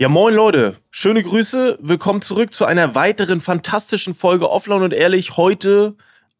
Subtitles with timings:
[0.00, 5.36] Ja, moin Leute, schöne Grüße, willkommen zurück zu einer weiteren fantastischen Folge Offline und Ehrlich.
[5.36, 5.94] Heute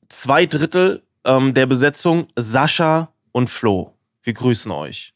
[0.08, 3.92] zwei Drittel ähm, der Besetzung Sascha und Flo.
[4.22, 5.12] Wir grüßen euch.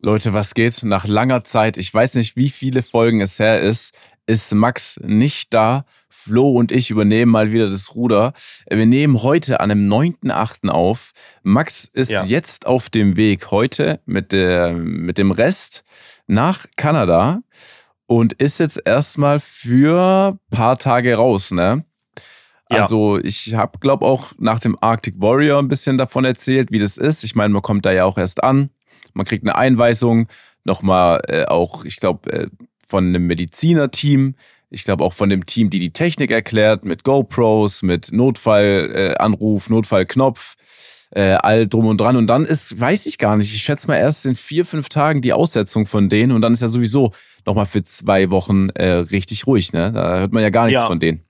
[0.00, 0.82] Leute, was geht?
[0.82, 3.94] Nach langer Zeit, ich weiß nicht, wie viele Folgen es her ist,
[4.26, 5.84] ist Max nicht da.
[6.08, 8.32] Flo und ich übernehmen mal wieder das Ruder.
[8.70, 10.68] Wir nehmen heute an dem 9.8.
[10.70, 11.12] auf.
[11.42, 12.24] Max ist ja.
[12.24, 15.84] jetzt auf dem Weg heute mit, der, mit dem Rest
[16.26, 17.42] nach Kanada
[18.06, 21.84] und ist jetzt erstmal für ein paar Tage raus, ne?
[22.70, 22.82] Ja.
[22.82, 26.96] Also ich habe, glaube auch nach dem Arctic Warrior ein bisschen davon erzählt, wie das
[26.96, 27.22] ist.
[27.22, 28.70] Ich meine, man kommt da ja auch erst an,
[29.12, 30.28] man kriegt eine Einweisung,
[30.64, 32.48] nochmal äh, auch, ich glaube, äh,
[32.88, 34.34] von einem Medizinerteam,
[34.70, 39.72] ich glaube auch von dem Team, die die Technik erklärt, mit GoPros, mit Notfallanruf, äh,
[39.72, 40.56] Notfallknopf,
[41.10, 42.16] äh, all drum und dran.
[42.16, 45.20] Und dann ist, weiß ich gar nicht, ich schätze mal erst in vier, fünf Tagen
[45.20, 47.12] die Aussetzung von denen und dann ist ja sowieso
[47.46, 49.92] nochmal für zwei Wochen äh, richtig ruhig, ne?
[49.92, 50.86] Da hört man ja gar nichts ja.
[50.86, 51.22] von denen.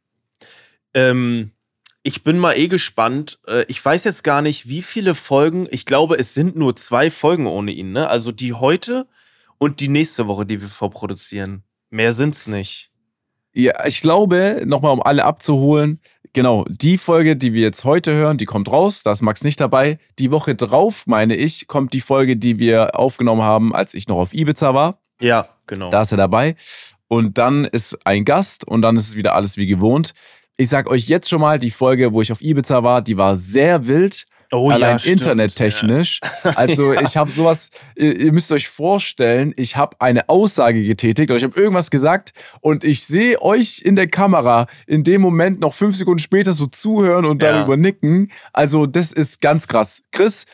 [0.94, 1.50] Ähm,
[2.02, 3.38] ich bin mal eh gespannt.
[3.46, 5.66] Äh, ich weiß jetzt gar nicht, wie viele Folgen.
[5.70, 8.08] Ich glaube, es sind nur zwei Folgen ohne ihn, ne?
[8.08, 9.06] Also die heute
[9.58, 11.64] und die nächste Woche, die wir vorproduzieren.
[11.90, 12.90] Mehr sind's nicht.
[13.52, 16.00] Ja, ich glaube, nochmal um alle abzuholen,
[16.32, 19.60] genau, die Folge, die wir jetzt heute hören, die kommt raus, da ist Max nicht
[19.60, 19.98] dabei.
[20.18, 24.18] Die Woche drauf, meine ich, kommt die Folge, die wir aufgenommen haben, als ich noch
[24.18, 24.98] auf Ibiza war.
[25.20, 25.90] Ja, genau.
[25.90, 26.56] Da ist er dabei.
[27.06, 30.12] Und dann ist ein Gast und dann ist es wieder alles wie gewohnt.
[30.56, 33.36] Ich sag euch jetzt schon mal, die Folge, wo ich auf Ibiza war, die war
[33.36, 34.26] sehr wild.
[34.52, 36.20] Oh, Allein ja, internettechnisch.
[36.22, 36.52] Ja.
[36.56, 37.02] Also ja.
[37.02, 41.44] ich habe sowas, ihr, ihr, müsst euch vorstellen, ich habe eine Aussage getätigt oder ich
[41.44, 45.96] habe irgendwas gesagt und ich sehe euch in der Kamera in dem Moment noch fünf
[45.96, 48.30] Sekunden später so zuhören und darüber nicken.
[48.52, 50.02] Also das ist ganz krass.
[50.12, 50.46] Chris,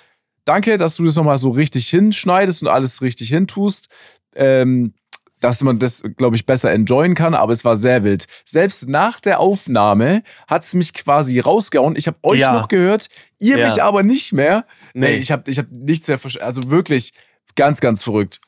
[0.45, 3.89] danke, dass du das nochmal so richtig hinschneidest und alles richtig hintust.
[4.35, 4.95] Ähm,
[5.41, 8.27] dass man das, glaube ich, besser enjoyen kann, aber es war sehr wild.
[8.45, 11.97] Selbst nach der Aufnahme hat es mich quasi rausgehauen.
[11.97, 12.53] Ich habe euch ja.
[12.53, 13.67] noch gehört, ihr ja.
[13.67, 14.67] mich aber nicht mehr.
[14.95, 16.47] Nee, ich habe ich hab nichts mehr verstanden.
[16.47, 17.13] Also wirklich
[17.57, 18.41] ganz, ganz verrückt.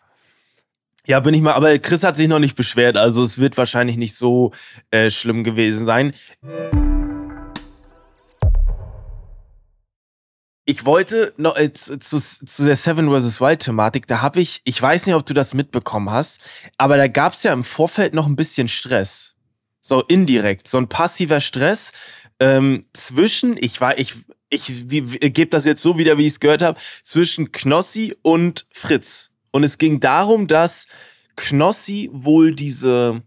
[1.07, 3.97] Ja, bin ich mal, aber Chris hat sich noch nicht beschwert, also es wird wahrscheinlich
[3.97, 4.53] nicht so
[4.93, 6.15] äh, schlimm gewesen sein.
[10.65, 13.41] Ich wollte noch äh, zu, zu, zu, der Seven vs.
[13.41, 16.39] Wild-Thematik, da habe ich, ich weiß nicht, ob du das mitbekommen hast,
[16.79, 19.35] aber da gab es ja im Vorfeld noch ein bisschen Stress.
[19.81, 21.91] So indirekt, so ein passiver Stress
[22.39, 24.15] ähm, zwischen, ich war, ich,
[24.51, 29.31] ich gebe das jetzt so wieder, wie ich es gehört habe, zwischen Knossi und Fritz.
[29.51, 30.87] Und es ging darum, dass
[31.35, 33.23] Knossi wohl diese,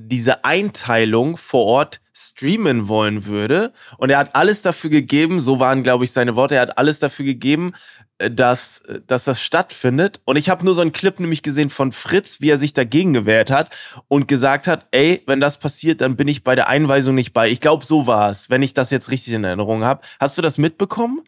[0.00, 3.72] diese Einteilung vor Ort streamen wollen würde.
[3.98, 6.98] Und er hat alles dafür gegeben, so waren, glaube ich, seine Worte, er hat alles
[6.98, 7.72] dafür gegeben,
[8.18, 10.20] äh, dass, äh, dass das stattfindet.
[10.24, 13.12] Und ich habe nur so einen Clip nämlich gesehen von Fritz, wie er sich dagegen
[13.12, 13.74] gewehrt hat
[14.08, 17.48] und gesagt hat, ey, wenn das passiert, dann bin ich bei der Einweisung nicht bei.
[17.48, 20.02] Ich glaube, so war es, wenn ich das jetzt richtig in Erinnerung habe.
[20.18, 21.22] Hast du das mitbekommen?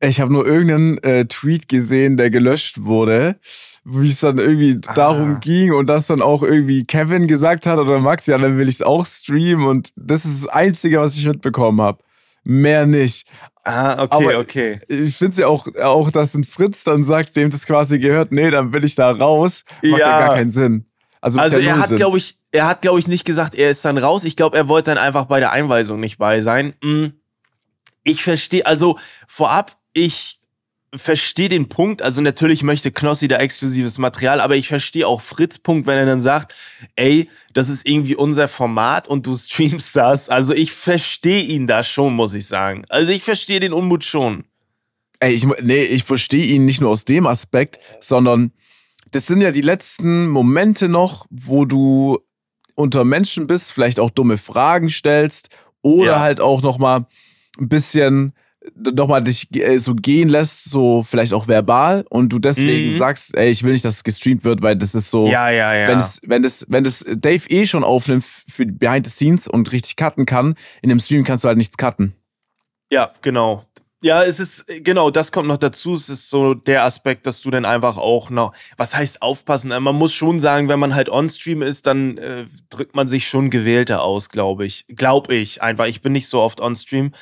[0.00, 3.36] Ich habe nur irgendeinen äh, Tweet gesehen, der gelöscht wurde,
[3.84, 4.94] wie es dann irgendwie ah.
[4.94, 8.68] darum ging und das dann auch irgendwie Kevin gesagt hat oder Max, ja, dann will
[8.68, 12.02] ich es auch streamen und das ist das Einzige, was ich mitbekommen habe.
[12.44, 13.26] Mehr nicht.
[13.64, 14.80] Ah, okay, Aber okay.
[14.88, 18.32] Ich finde es ja auch, auch, dass ein Fritz dann sagt, dem das quasi gehört,
[18.32, 19.64] nee, dann will ich da raus.
[19.82, 20.86] Macht ja, ja gar keinen Sinn.
[21.22, 23.96] Also, also er hat, glaube ich, er hat, glaube ich, nicht gesagt, er ist dann
[23.96, 24.24] raus.
[24.24, 26.74] Ich glaube, er wollte dann einfach bei der Einweisung nicht bei sein.
[26.82, 27.14] Hm.
[28.02, 30.40] Ich verstehe, also vorab, ich
[30.96, 32.02] verstehe den Punkt.
[32.02, 36.06] Also natürlich möchte Knossi da exklusives Material, aber ich verstehe auch Fritz Punkt, wenn er
[36.06, 36.54] dann sagt,
[36.96, 40.28] ey, das ist irgendwie unser Format und du streamst das.
[40.28, 42.84] Also ich verstehe ihn da schon, muss ich sagen.
[42.88, 44.44] Also ich verstehe den Unmut schon.
[45.20, 48.52] Ey, ich, nee, ich verstehe ihn nicht nur aus dem Aspekt, sondern
[49.10, 52.18] das sind ja die letzten Momente noch, wo du
[52.74, 55.50] unter Menschen bist, vielleicht auch dumme Fragen stellst
[55.82, 56.20] oder ja.
[56.20, 57.06] halt auch noch mal
[57.58, 58.32] ein bisschen
[58.74, 62.96] nochmal dich äh, so gehen lässt, so vielleicht auch verbal und du deswegen mhm.
[62.96, 65.74] sagst, ey, ich will nicht, dass es gestreamt wird, weil das ist so, ja, ja,
[65.74, 65.88] ja.
[65.88, 69.72] wenn es, wenn das, wenn das Dave eh schon aufnimmt für Behind the Scenes und
[69.72, 72.14] richtig cutten kann, in dem Stream kannst du halt nichts cutten.
[72.90, 73.64] Ja, genau.
[74.04, 75.94] Ja, es ist, genau, das kommt noch dazu.
[75.94, 79.70] Es ist so der Aspekt, dass du dann einfach auch noch, was heißt aufpassen?
[79.70, 83.26] Äh, man muss schon sagen, wenn man halt on-stream ist, dann äh, drückt man sich
[83.26, 84.84] schon gewählter aus, glaube ich.
[84.88, 85.86] Glaube ich einfach.
[85.86, 87.12] Ich bin nicht so oft on-stream,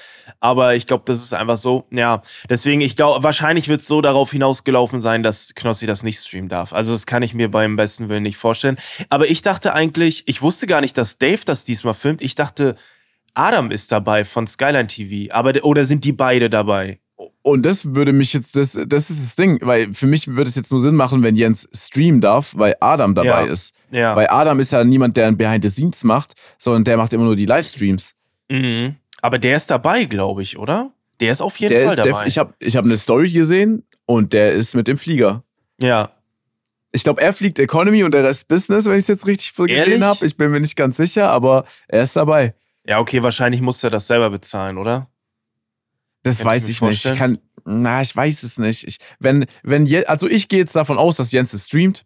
[0.40, 1.86] aber ich glaube, das ist einfach so.
[1.92, 2.20] Ja,
[2.50, 6.48] deswegen, ich glaube, wahrscheinlich wird es so darauf hinausgelaufen sein, dass Knossi das nicht streamen
[6.48, 6.72] darf.
[6.72, 8.76] Also, das kann ich mir beim besten Willen nicht vorstellen.
[9.08, 12.22] Aber ich dachte eigentlich, ich wusste gar nicht, dass Dave das diesmal filmt.
[12.22, 12.74] Ich dachte,
[13.34, 16.98] Adam ist dabei von Skyline TV, aber oder sind die beide dabei?
[17.42, 20.56] Und das würde mich jetzt, das, das ist das Ding, weil für mich würde es
[20.56, 23.52] jetzt nur Sinn machen, wenn Jens streamen darf, weil Adam dabei Ja.
[23.52, 23.74] ist.
[23.90, 24.16] Ja.
[24.16, 27.24] Weil Adam ist ja niemand, der ein Behind the Scenes macht, sondern der macht immer
[27.24, 28.14] nur die Livestreams.
[28.50, 28.96] Mhm.
[29.20, 30.90] Aber der ist dabei, glaube ich, oder?
[31.20, 32.26] Der ist auf jeden Der Fall ist, der, dabei.
[32.26, 35.44] ich habe ich hab eine Story gesehen und der ist mit dem Flieger.
[35.80, 36.10] ja.
[36.94, 40.04] Ich glaube, er fliegt Economy und der Rest Business, wenn ich es jetzt richtig gesehen
[40.04, 40.26] habe.
[40.26, 42.54] Ich bin mir nicht ganz sicher, aber er ist dabei.
[42.86, 45.08] Ja, okay, wahrscheinlich muss er das selber bezahlen, oder?
[46.24, 47.04] Das Kann weiß ich ich, nicht.
[47.04, 48.84] Ich kann, na, ich weiß es nicht.
[48.86, 52.04] Ich, wenn, wenn, Je- also ich gehe jetzt davon aus, dass Jens es streamt.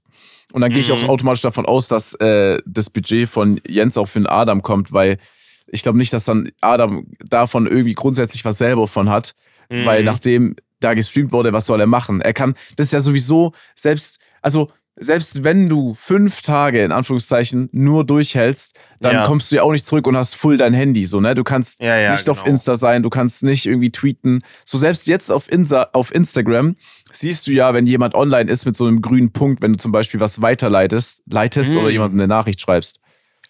[0.53, 1.09] Und dann gehe ich auch Mhm.
[1.11, 5.19] automatisch davon aus, dass äh, das Budget von Jens auch für den Adam kommt, weil
[5.67, 9.35] ich glaube nicht, dass dann Adam davon irgendwie grundsätzlich was selber von hat.
[9.69, 10.07] Weil Mhm.
[10.07, 12.21] nachdem da gestreamt wurde, was soll er machen?
[12.21, 17.69] Er kann, das ist ja sowieso, selbst, also selbst wenn du fünf Tage in Anführungszeichen
[17.73, 19.27] nur durchhältst, dann Ja.
[19.27, 21.35] kommst du ja auch nicht zurück und hast full dein Handy, so, ne?
[21.35, 22.53] Du kannst Ja, ja, nicht auf genau.
[22.55, 24.43] Insta sein, du kannst nicht irgendwie tweeten.
[24.65, 26.77] So selbst jetzt auf, Insa, auf Instagram
[27.13, 29.93] siehst du ja, wenn jemand online ist mit so einem grünen Punkt, wenn du zum
[29.93, 31.77] Beispiel was weiterleitest, leitest Mhm.
[31.79, 33.01] oder jemandem eine Nachricht schreibst.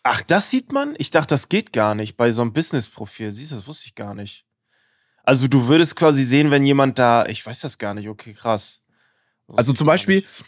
[0.02, 0.94] Ach, das sieht man?
[0.98, 3.31] Ich dachte, das geht gar nicht bei so einem Business-Profil.
[3.32, 4.44] Siehst du, das wusste ich gar nicht.
[5.25, 8.81] Also du würdest quasi sehen, wenn jemand da, ich weiß das gar nicht, okay, krass.
[9.56, 10.44] Also zum Beispiel, nicht.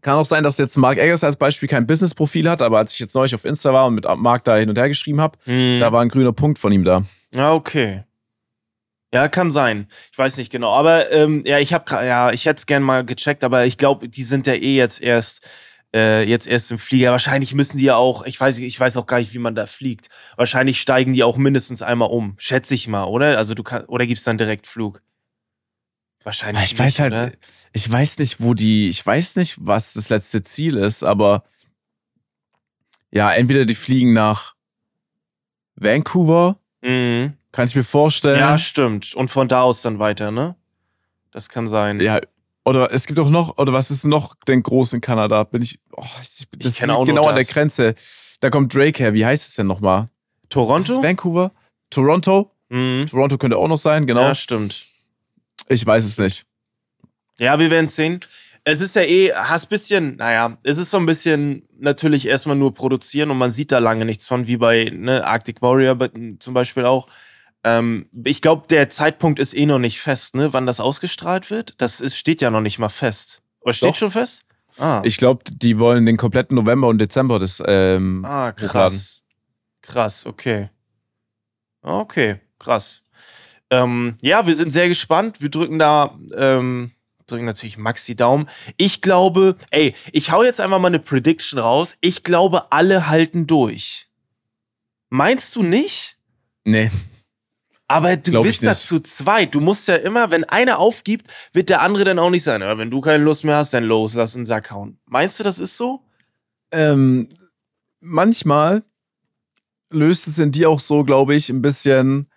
[0.00, 2.98] Kann auch sein, dass jetzt Mark Eggers als Beispiel kein Business-Profil hat, aber als ich
[2.98, 5.78] jetzt neulich auf Insta war und mit Mark da hin und her geschrieben habe, Hm.
[5.80, 7.04] da war ein grüner Punkt von ihm da.
[7.34, 8.04] Ja, okay.
[9.14, 9.86] Ja, kann sein.
[10.12, 10.72] Ich weiß nicht genau.
[10.72, 14.08] Aber ähm, ja, ich habe ja, ich hätte es gern mal gecheckt, aber ich glaube,
[14.08, 15.46] die sind ja eh jetzt erst
[15.94, 17.12] äh, jetzt erst im Flieger.
[17.12, 19.66] Wahrscheinlich müssen die ja auch, ich weiß, ich weiß auch gar nicht, wie man da
[19.66, 20.08] fliegt.
[20.36, 22.34] Wahrscheinlich steigen die auch mindestens einmal um.
[22.38, 23.38] Schätze ich mal, oder?
[23.38, 25.00] Also du kannst, oder gibt's dann direkt Flug?
[26.26, 26.64] Wahrscheinlich.
[26.72, 27.32] Ich weiß nicht, halt, oder?
[27.72, 31.44] ich weiß nicht, wo die, ich weiß nicht, was das letzte Ziel ist, aber
[33.12, 34.56] ja, entweder die fliegen nach
[35.76, 37.34] Vancouver, Mhm.
[37.52, 38.40] kann ich mir vorstellen.
[38.40, 39.14] Ja, stimmt.
[39.14, 40.56] Und von da aus dann weiter, ne?
[41.30, 42.00] Das kann sein.
[42.00, 42.20] Ja,
[42.64, 45.44] oder es gibt auch noch, oder was ist noch denn groß in Kanada?
[45.44, 47.52] Bin ich, oh, ich das nur genau an der das.
[47.52, 47.94] Grenze.
[48.40, 49.14] Da kommt Drake her.
[49.14, 50.02] Wie heißt es denn nochmal?
[50.42, 51.00] Ist Toronto?
[51.02, 51.52] Vancouver?
[51.90, 52.50] Toronto?
[52.68, 53.06] Mhm.
[53.08, 54.22] Toronto könnte auch noch sein, genau.
[54.22, 54.86] Ja, stimmt.
[55.68, 56.46] Ich weiß es nicht.
[57.38, 58.20] Ja, wir werden sehen.
[58.64, 62.74] Es ist ja eh, hast bisschen, naja, es ist so ein bisschen natürlich erstmal nur
[62.74, 65.96] produzieren und man sieht da lange nichts von, wie bei ne, Arctic Warrior
[66.40, 67.08] zum Beispiel auch.
[67.62, 71.74] Ähm, ich glaube, der Zeitpunkt ist eh noch nicht fest, ne, wann das ausgestrahlt wird.
[71.78, 73.42] Das ist, steht ja noch nicht mal fest.
[73.60, 73.96] Oder steht Doch.
[73.96, 74.42] schon fest?
[74.78, 78.68] Ah, Ich glaube, die wollen den kompletten November und Dezember das ähm, ah hochladen.
[78.68, 79.24] krass.
[79.80, 80.70] Krass, okay.
[81.82, 83.02] Okay, krass.
[83.70, 85.40] Ähm, ja, wir sind sehr gespannt.
[85.40, 86.92] Wir drücken da, ähm,
[87.26, 88.48] drücken natürlich Max die Daumen.
[88.76, 91.94] Ich glaube, ey, ich hau jetzt einfach mal eine Prediction raus.
[92.00, 94.08] Ich glaube, alle halten durch.
[95.08, 96.16] Meinst du nicht?
[96.64, 96.90] Nee.
[97.88, 99.54] Aber du Glaub bist da zu zweit.
[99.54, 102.60] Du musst ja immer, wenn einer aufgibt, wird der andere dann auch nicht sein.
[102.60, 104.98] Ja, wenn du keine Lust mehr hast, dann los, lass in den Sack hauen.
[105.06, 106.02] Meinst du, das ist so?
[106.72, 107.28] Ähm,
[108.00, 108.82] manchmal
[109.90, 112.28] löst es in dir auch so, glaube ich, ein bisschen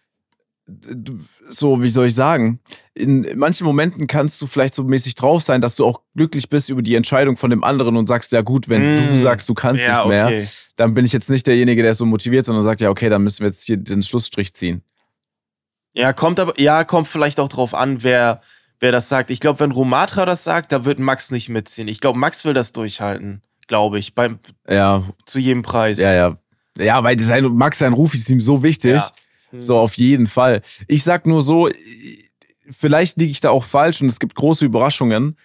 [1.50, 2.60] so, wie soll ich sagen?
[2.94, 6.70] In manchen Momenten kannst du vielleicht so mäßig drauf sein, dass du auch glücklich bist
[6.70, 9.22] über die Entscheidung von dem anderen und sagst, ja gut, wenn du Mm.
[9.22, 10.48] sagst, du kannst ja, nicht mehr, okay.
[10.76, 13.40] dann bin ich jetzt nicht derjenige, der so motiviert, sondern sagt, ja, okay, dann müssen
[13.42, 14.84] wir jetzt hier den Schlussstrich ziehen.
[15.94, 18.42] Ja, kommt aber, ja, kommt vielleicht auch drauf an, wer,
[18.80, 19.32] wer das sagt.
[19.32, 21.88] Ich glaube, wenn Romatra das sagt, da wird Max nicht mitziehen.
[21.88, 26.00] Ich glaube, Max will das durchhalten, glaube ich, beim, Ja, zu jedem Preis.
[26.00, 26.38] ja, ja.
[26.78, 28.94] Ja, weil sein, Max, sein Ruf ist ihm so wichtig.
[28.94, 29.10] Ja.
[29.58, 30.62] So, auf jeden Fall.
[30.88, 31.70] Ich sag nur so,
[32.70, 35.38] vielleicht liege ich da auch falsch und es gibt große Überraschungen.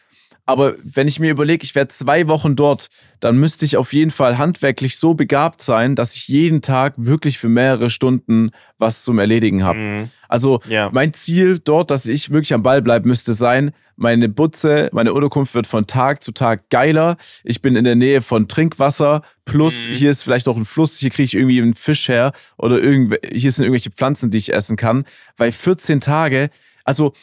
[0.46, 2.88] Aber wenn ich mir überlege, ich wäre zwei Wochen dort,
[3.20, 7.38] dann müsste ich auf jeden Fall handwerklich so begabt sein, dass ich jeden Tag wirklich
[7.38, 9.78] für mehrere Stunden was zum Erledigen habe.
[9.78, 10.10] Mhm.
[10.28, 10.90] Also Ja.
[10.92, 15.54] mein Ziel dort, dass ich wirklich am Ball bleibe, müsste sein, meine Butze, meine Unterkunft
[15.54, 17.16] wird von Tag zu Tag geiler.
[17.44, 19.92] Ich bin in der Nähe von Trinkwasser, plus Mhm.
[19.94, 23.16] hier ist vielleicht auch ein Fluss, hier kriege ich irgendwie einen Fisch her oder irgendw
[23.32, 25.04] hier sind irgendwelche Pflanzen, die ich essen kann.
[25.36, 26.50] Weil 14 Tage,
[26.84, 27.14] also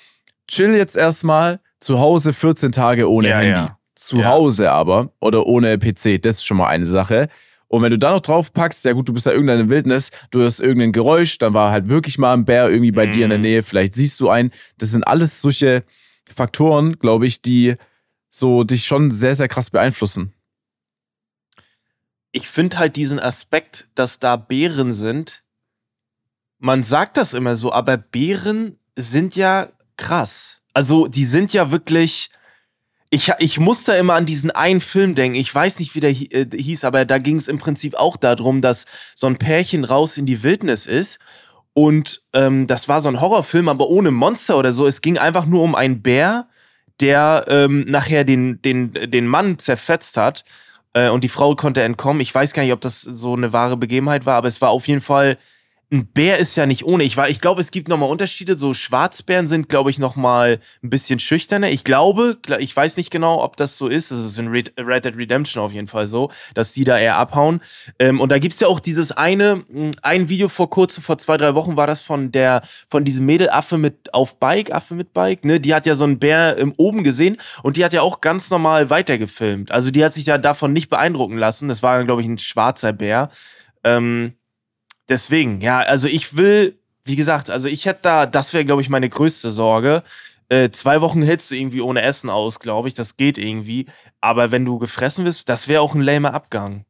[0.48, 3.60] chill jetzt erstmal zu Hause 14 Tage ohne Ja, Handy.
[3.60, 3.78] ja.
[3.96, 4.30] Zu Ja.
[4.30, 7.28] Hause aber oder ohne PC, das ist schon mal eine Sache.
[7.68, 10.40] Und wenn du da noch drauf packst, ja gut, du bist da irgendeine Wildnis, du
[10.40, 13.38] hörst irgendein Geräusch, dann war halt wirklich mal ein Bär irgendwie bei dir in der
[13.40, 13.44] Mhm.
[13.44, 14.52] Nähe, vielleicht siehst du einen.
[14.78, 15.84] Das sind alles solche
[16.34, 17.76] Faktoren, glaube ich, die
[18.30, 20.34] so dich schon sehr, sehr krass beeinflussen.
[22.34, 25.44] ich finde halt diesen Aspekt, dass da Bären sind.
[26.60, 30.61] Man sagt das immer so, aber Bären sind ja krass.
[30.74, 32.30] Also, die sind ja wirklich.
[33.14, 35.36] Ich, ich muss da immer an diesen einen Film denken.
[35.38, 38.62] Ich weiß nicht, wie der äh, hieß, aber da ging es im Prinzip auch darum,
[38.62, 38.86] dass
[39.16, 41.20] so ein Pärchen raus in die Wildnis ist
[41.74, 44.88] Und ähm, das war so ein Horrorfilm, aber ohne Monster oder so.
[44.88, 46.48] Es ging einfach nur um einen Bär,
[47.00, 50.44] der ähm, nachher den, den, den Mann zerfetzt hat.
[50.94, 52.22] Äh, und die Frau konnte entkommen.
[52.22, 54.88] Ich weiß gar nicht, ob das so eine wahre Begebenheit war, aber es war auf
[54.88, 55.38] jeden Fall
[55.92, 57.04] ein Bär ist ja nicht ohne.
[57.04, 58.58] Ich, ich glaube, es gibt nochmal Unterschiede.
[58.58, 61.70] So Schwarzbären sind, glaube ich, nochmal ein bisschen schüchterner.
[61.70, 64.10] Ich glaube, ich weiß nicht genau, ob das so ist.
[64.10, 67.60] Das ist in Red, Dead Redemption auf jeden Fall so, dass die da eher abhauen.
[68.00, 71.36] Ähm, und da gibt's ja auch dieses eine, hm, ein Video vor kurzem, vor zwei,
[71.36, 75.44] drei Wochen war das von der, von diesem Mädelaffe mit auf Bike, Affe mit Bike,
[75.44, 75.60] ne?
[75.60, 78.50] Die hat ja so einen Bär im oben gesehen und die hat ja auch ganz
[78.50, 79.72] normal weitergefilmt.
[79.72, 81.68] Also die hat sich ja davon nicht beeindrucken lassen.
[81.68, 83.30] Das war, glaube ich, ein schwarzer Bär.
[83.84, 84.34] Ähm,
[85.12, 88.90] deswegen, ja, also ich will, wie gesagt, also ich hätte da, das wäre, glaube ich,
[88.90, 90.04] meine größte Sorge.
[90.50, 92.94] Äh, zwei Wochen hältst du irgendwie ohne Essen aus, glaube ich.
[92.94, 93.86] Das geht irgendwie.
[94.22, 96.86] Aber wenn du gefressen wirst, das wäre auch ein lamer Abgang.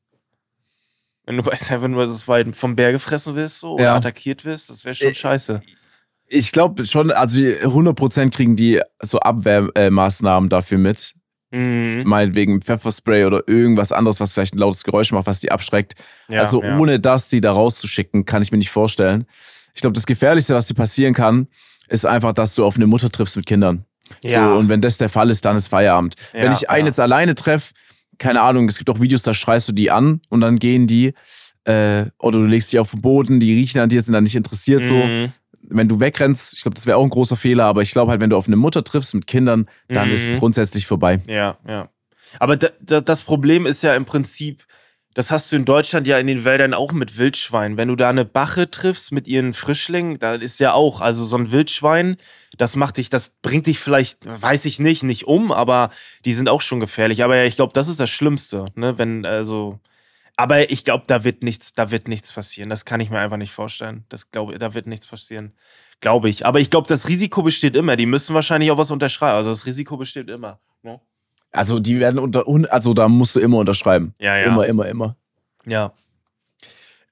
[1.25, 2.27] Wenn du bei Seven vs.
[2.27, 5.61] Wild vom Bär gefressen wirst so, oder attackiert wirst, das wäre schon äh, scheiße.
[6.27, 11.13] Ich glaube schon, also 100% kriegen die so Abwehrmaßnahmen dafür mit.
[11.51, 12.03] Mhm.
[12.05, 15.95] Meinetwegen Pfefferspray oder irgendwas anderes, was vielleicht ein lautes Geräusch macht, was die abschreckt.
[16.29, 16.77] Ja, also ja.
[16.77, 19.25] ohne das, die da rauszuschicken, kann ich mir nicht vorstellen.
[19.73, 21.47] Ich glaube, das Gefährlichste, was dir passieren kann,
[21.89, 23.85] ist einfach, dass du auf eine Mutter triffst mit Kindern.
[24.23, 24.53] Ja.
[24.53, 26.15] So, und wenn das der Fall ist, dann ist Feierabend.
[26.33, 27.73] Ja, wenn ich einen jetzt alleine treffe,
[28.17, 31.13] keine Ahnung, es gibt auch Videos, da schreist du die an und dann gehen die,
[31.65, 34.35] äh, oder du legst die auf den Boden, die riechen an dir, sind dann nicht
[34.35, 34.87] interessiert mhm.
[34.87, 35.31] so
[35.71, 38.21] wenn du wegrennst, ich glaube, das wäre auch ein großer Fehler, aber ich glaube halt,
[38.21, 40.13] wenn du auf eine Mutter triffst mit Kindern, dann mhm.
[40.13, 41.19] ist grundsätzlich vorbei.
[41.27, 41.89] Ja, ja.
[42.39, 44.65] Aber das Problem ist ja im Prinzip,
[45.13, 47.75] das hast du in Deutschland ja in den Wäldern auch mit Wildschweinen.
[47.75, 51.35] Wenn du da eine Bache triffst mit ihren Frischlingen, da ist ja auch, also so
[51.35, 52.15] ein Wildschwein,
[52.57, 55.89] das macht dich, das bringt dich vielleicht, weiß ich nicht, nicht um, aber
[56.23, 57.23] die sind auch schon gefährlich.
[57.23, 58.97] Aber ja, ich glaube, das ist das Schlimmste, ne?
[58.97, 59.79] Wenn, also,
[60.37, 62.69] aber ich glaube, da wird nichts, da wird nichts passieren.
[62.69, 64.05] Das kann ich mir einfach nicht vorstellen.
[64.09, 65.53] Das glaube, da wird nichts passieren.
[65.99, 66.45] Glaube ich.
[66.45, 67.95] Aber ich glaube, das Risiko besteht immer.
[67.95, 69.37] Die müssen wahrscheinlich auch was unterschreiben.
[69.37, 70.59] Also das Risiko besteht immer.
[70.81, 70.99] Ne?
[71.51, 74.15] Also die werden unter, also da musst du immer unterschreiben.
[74.19, 74.45] Ja, ja.
[74.45, 75.15] Immer, immer, immer.
[75.65, 75.93] Ja.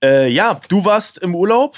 [0.04, 1.78] Äh, ja, du warst im Urlaub.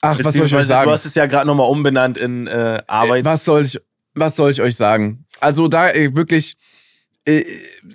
[0.00, 0.86] Ach, was soll ich euch sagen?
[0.86, 3.24] Du hast es ja gerade nochmal umbenannt in äh, Arbeit.
[3.24, 3.80] Was soll ich,
[4.14, 5.26] was soll ich euch sagen?
[5.40, 6.56] Also da äh, wirklich,
[7.24, 7.44] äh,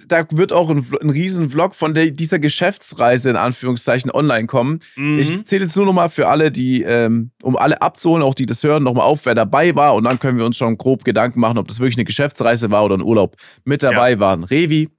[0.07, 4.79] da wird auch ein, ein riesen Vlog von der, dieser Geschäftsreise in Anführungszeichen online kommen.
[4.95, 5.19] Mhm.
[5.19, 8.45] Ich zähle jetzt nur noch mal für alle, die, ähm, um alle abzuholen, auch die
[8.45, 11.03] das hören, noch mal auf, wer dabei war und dann können wir uns schon grob
[11.03, 13.35] Gedanken machen, ob das wirklich eine Geschäftsreise war oder ein Urlaub.
[13.63, 14.19] Mit dabei ja.
[14.19, 14.89] waren Revi,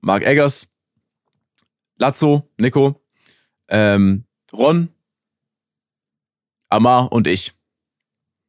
[0.00, 0.68] Mark Eggers,
[1.96, 3.02] Lazzo, Nico,
[3.68, 4.88] ähm, Ron,
[6.70, 7.52] Amar und ich.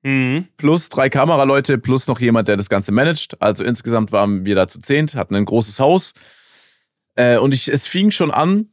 [0.03, 0.47] Mhm.
[0.57, 3.41] Plus drei Kameraleute, plus noch jemand, der das Ganze managt.
[3.41, 6.13] Also insgesamt waren wir da zu zehnt, hatten ein großes Haus.
[7.15, 8.67] Äh, und ich, es fing schon an.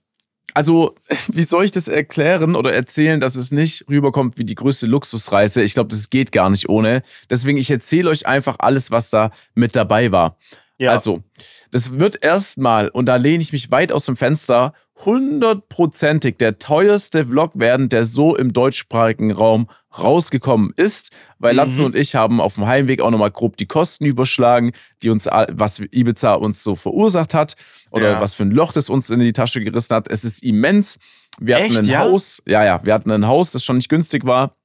[0.54, 0.94] Also,
[1.28, 5.62] wie soll ich das erklären oder erzählen, dass es nicht rüberkommt wie die größte Luxusreise?
[5.62, 7.02] Ich glaube, das geht gar nicht ohne.
[7.28, 10.38] Deswegen, ich erzähle euch einfach alles, was da mit dabei war.
[10.78, 10.92] Ja.
[10.92, 11.22] Also,
[11.70, 14.72] das wird erstmal, und da lehne ich mich weit aus dem Fenster,
[15.04, 21.56] hundertprozentig der teuerste Vlog werden, der so im deutschsprachigen Raum rausgekommen ist, weil mhm.
[21.56, 25.26] Latze und ich haben auf dem Heimweg auch nochmal grob die Kosten überschlagen, die uns,
[25.26, 27.54] was Ibiza uns so verursacht hat
[27.90, 28.20] oder ja.
[28.20, 30.08] was für ein Loch das uns in die Tasche gerissen hat.
[30.08, 30.98] Es ist immens.
[31.40, 32.00] Wir Echt, hatten ein ja?
[32.00, 34.56] Haus, ja, ja, wir hatten ein Haus, das schon nicht günstig war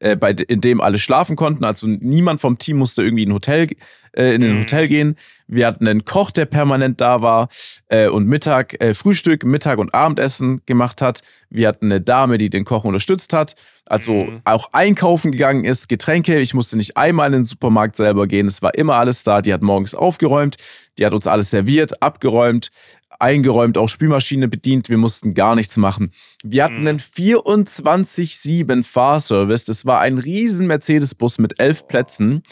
[0.00, 1.64] äh, bei, in dem alle schlafen konnten.
[1.64, 3.68] Also niemand vom Team musste irgendwie in ein Hotel,
[4.16, 4.60] äh, in ein mhm.
[4.60, 5.16] Hotel gehen.
[5.46, 7.48] Wir hatten einen Koch, der permanent da war
[7.88, 11.22] äh, und Mittag, äh, Frühstück, Mittag und Abendessen gemacht hat.
[11.48, 13.54] Wir hatten eine Dame, die den Koch unterstützt hat.
[13.86, 14.40] Also mhm.
[14.44, 16.40] auch einkaufen gegangen ist, Getränke.
[16.40, 18.46] Ich musste nicht einmal in den Supermarkt selber gehen.
[18.46, 19.42] Es war immer alles da.
[19.42, 20.56] Die hat morgens aufgeräumt.
[20.98, 22.70] Die hat uns alles serviert, abgeräumt
[23.20, 24.88] eingeräumt, auch Spülmaschine bedient.
[24.88, 26.12] Wir mussten gar nichts machen.
[26.42, 26.88] Wir hatten mhm.
[26.88, 29.64] einen 24-7 Fahrservice.
[29.64, 32.42] Das war ein riesen Mercedes-Bus mit elf Plätzen,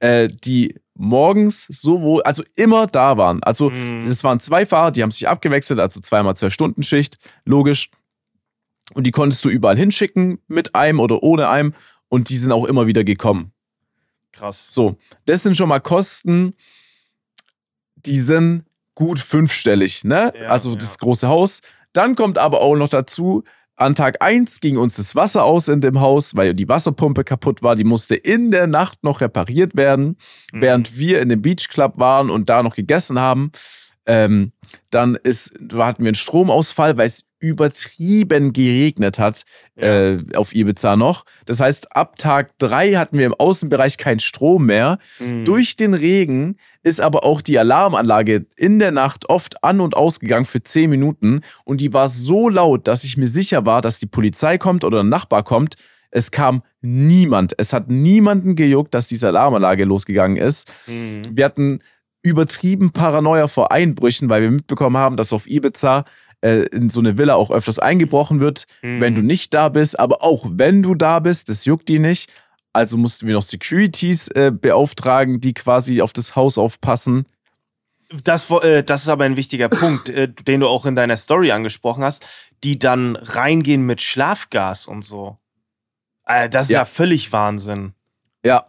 [0.00, 3.42] äh, die morgens sowohl, also immer da waren.
[3.42, 4.06] Also mhm.
[4.06, 7.90] es waren zwei Fahrer, die haben sich abgewechselt, also zweimal zwei Stunden Schicht, logisch.
[8.94, 11.74] Und die konntest du überall hinschicken, mit einem oder ohne einem.
[12.08, 13.52] Und die sind auch immer wieder gekommen.
[14.32, 14.68] Krass.
[14.70, 16.54] So, das sind schon mal Kosten,
[17.96, 18.64] die sind
[18.94, 20.32] gut fünfstellig, ne?
[20.40, 21.60] Ja, also das große Haus.
[21.92, 23.44] Dann kommt aber auch noch dazu,
[23.76, 27.62] an Tag 1 ging uns das Wasser aus in dem Haus, weil die Wasserpumpe kaputt
[27.62, 27.74] war.
[27.74, 30.18] Die musste in der Nacht noch repariert werden,
[30.52, 30.60] mhm.
[30.60, 33.50] während wir in dem Beach Club waren und da noch gegessen haben.
[34.06, 34.52] Ähm,
[34.90, 39.44] dann ist, hatten wir einen Stromausfall, weil es übertrieben geregnet hat
[39.76, 40.10] Ja.
[40.12, 41.24] äh, auf Ibiza noch.
[41.46, 44.98] Das heißt, ab Tag drei hatten wir im Außenbereich keinen Strom mehr.
[45.18, 45.44] Mhm.
[45.44, 50.44] Durch den Regen ist aber auch die Alarmanlage in der Nacht oft an und ausgegangen
[50.46, 51.40] für 10 Minuten.
[51.64, 55.00] Und die war so laut, dass ich mir sicher war, dass die Polizei kommt oder
[55.00, 55.74] ein Nachbar kommt.
[56.10, 57.54] Es kam niemand.
[57.58, 60.70] Es hat niemanden gejuckt, dass diese Alarmanlage losgegangen ist.
[60.86, 61.22] Mhm.
[61.30, 61.80] Wir hatten
[62.22, 66.04] übertrieben Paranoia vor Einbrüchen, weil wir mitbekommen haben, dass auf Ibiza
[66.40, 69.00] äh, in so eine Villa auch öfters eingebrochen wird, Mhm.
[69.00, 69.98] wenn du nicht da bist.
[69.98, 72.32] Aber auch wenn du da bist, das juckt die nicht.
[72.72, 77.26] Also mussten wir noch Securities äh, beauftragen, die quasi auf das Haus aufpassen.
[78.24, 81.52] Das, äh, das ist aber ein wichtiger Punkt, äh, den du auch in deiner Story
[81.52, 82.26] angesprochen hast,
[82.64, 85.38] die dann reingehen mit Schlafgas und so.
[86.26, 86.80] Äh, das ist ja.
[86.80, 86.84] Ja.
[86.84, 87.94] völlig Wahnsinn.
[88.44, 88.66] Ja,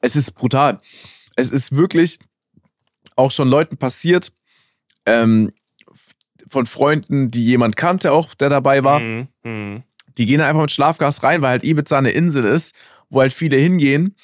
[0.00, 0.80] es ist brutal.
[1.36, 2.18] Es ist wirklich
[3.16, 4.32] auch schon Leuten passiert,
[5.06, 5.52] ähm,
[6.48, 9.00] von Freunden, die jemand kannte auch, der dabei war.
[9.00, 9.28] Mhm.
[9.42, 9.82] Mhm.
[10.18, 12.74] Die gehen einfach mit Schlafgas rein, weil halt Ibiza eine Insel ist,
[13.10, 14.16] wo halt viele hingehen,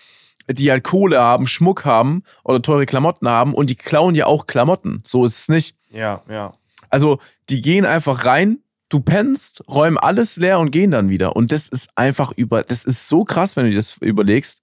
[0.49, 4.47] die halt Kohle haben, Schmuck haben oder teure Klamotten haben und die klauen ja auch
[4.47, 5.03] Klamotten.
[5.05, 5.77] So ist es nicht.
[5.91, 6.55] Ja, ja.
[6.89, 7.19] Also
[7.49, 11.37] die gehen einfach rein, du pennst, räumen alles leer und gehen dann wieder.
[11.37, 14.63] Und das ist einfach über, das ist so krass, wenn du dir das überlegst.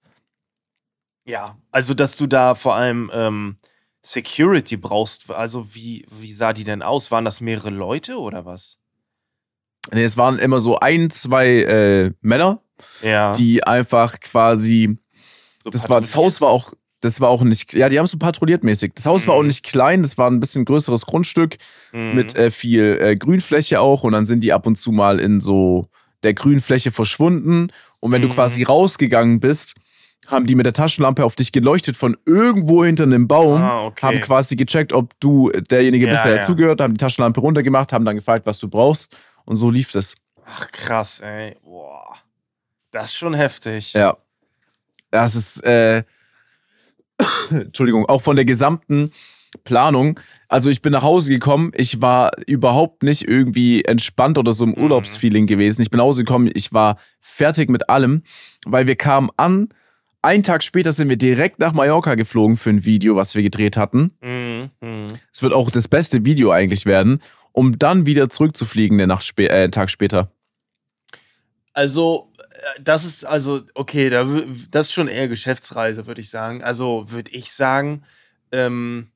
[1.26, 3.56] Ja, also dass du da vor allem ähm,
[4.12, 5.30] Security brauchst.
[5.30, 7.10] Also wie, wie sah die denn aus?
[7.10, 8.78] Waren das mehrere Leute oder was?
[9.92, 12.62] Nee, es waren immer so ein, zwei äh, Männer,
[13.02, 13.32] Ja.
[13.34, 14.98] die einfach quasi
[15.62, 16.14] so das war, das.
[16.16, 18.92] Haus war auch, das war auch nicht, ja, die haben so patrouilliert mäßig.
[18.94, 19.40] Das Haus war Mhm.
[19.40, 21.56] auch nicht klein, das war ein bisschen größeres Grundstück
[21.92, 22.14] Mhm.
[22.14, 25.40] mit äh, viel äh, Grünfläche auch und dann sind die ab und zu mal in
[25.40, 25.88] so
[26.22, 27.68] der Grünfläche verschwunden
[28.00, 28.32] und wenn du Mhm.
[28.32, 29.74] quasi rausgegangen bist,
[30.28, 34.06] haben die mit der Taschenlampe auf dich geleuchtet von irgendwo hinter einem Baum, Ah, okay.
[34.06, 36.38] haben quasi gecheckt, ob du derjenige bist, Ja, der ja.
[36.40, 39.12] dazugehört, haben die Taschenlampe runtergemacht, haben dann gefragt, was du brauchst
[39.44, 40.14] und so lief das.
[40.46, 41.56] Ach krass, ey.
[41.64, 42.14] Boah.
[42.92, 43.92] Das ist schon heftig.
[43.94, 44.16] Ja.
[45.10, 46.04] Das ist, äh,
[47.50, 49.12] Entschuldigung, auch von der gesamten
[49.64, 50.20] Planung.
[50.48, 54.70] Also ich bin nach Hause gekommen, ich war überhaupt nicht irgendwie entspannt oder so im
[54.70, 54.82] Mhm.
[54.82, 55.82] Urlaubsfeeling gewesen.
[55.82, 58.22] Ich bin nach Hause gekommen, ich war fertig mit allem,
[58.66, 59.68] weil wir kamen an.
[60.20, 63.76] Einen Tag später sind wir direkt nach Mallorca geflogen für ein Video, was wir gedreht
[63.76, 64.16] hatten.
[64.20, 64.70] Mhm.
[65.32, 69.64] Es wird auch das beste Video eigentlich werden, um dann wieder zurückzufliegen, Nacht spä äh,
[69.64, 70.32] einen Tag später.
[71.72, 74.26] Also, äh, das ist also, okay, da,
[74.70, 76.64] das ist schon eher Geschäftsreise, würde ich sagen.
[76.64, 78.02] Also, würde ich sagen,
[78.50, 79.12] ähm,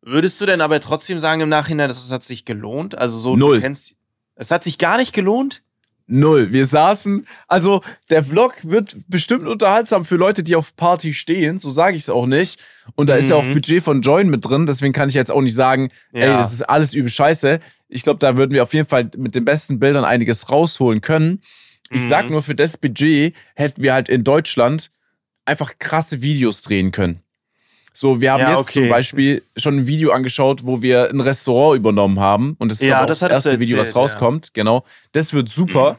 [0.00, 2.96] würdest du denn aber trotzdem sagen im Nachhinein, dass es hat sich gelohnt?
[2.96, 3.56] Also, so, Null.
[3.56, 3.96] du kennst.
[4.36, 5.62] Es hat sich gar nicht gelohnt?
[6.10, 6.52] Null.
[6.52, 11.70] Wir saßen, also der Vlog wird bestimmt unterhaltsam für Leute, die auf Party stehen, so
[11.70, 12.60] sage ich es auch nicht.
[12.96, 13.54] Und da ist ja auch Mhm.
[13.54, 16.36] Budget von Join mit drin, deswegen kann ich jetzt auch nicht sagen, ey, Ja.
[16.38, 17.60] das ist alles übel scheiße.
[17.88, 21.42] Ich glaube, da würden wir auf jeden Fall mit den besten Bildern einiges rausholen können.
[21.90, 22.08] Ich Mhm.
[22.08, 24.90] sag nur, für das Budget hätten wir halt in Deutschland
[25.44, 27.20] einfach krasse Videos drehen können.
[27.92, 28.80] So, wir haben Ja, jetzt okay.
[28.80, 32.56] zum Beispiel schon ein Video angeschaut, wo wir ein Restaurant übernommen haben.
[32.58, 34.00] Und das ist Ja, das das, erste Video, was erzählt, ja.
[34.02, 34.54] rauskommt.
[34.54, 34.84] Genau.
[35.12, 35.98] Das wird super.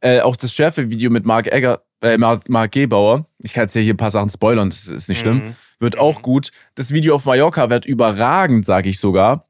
[0.00, 3.26] Äh, auch das Schärfe-Video mit Mark Egger, äh, Mark, Mark Gebauer.
[3.38, 5.36] Ich kann jetzt hier ein paar Sachen spoilern, das ist nicht schlimm.
[5.36, 5.56] Mhm.
[5.80, 6.50] Wird auch gut.
[6.76, 9.48] Das Video auf Mallorca wird überragend, sage ich sogar.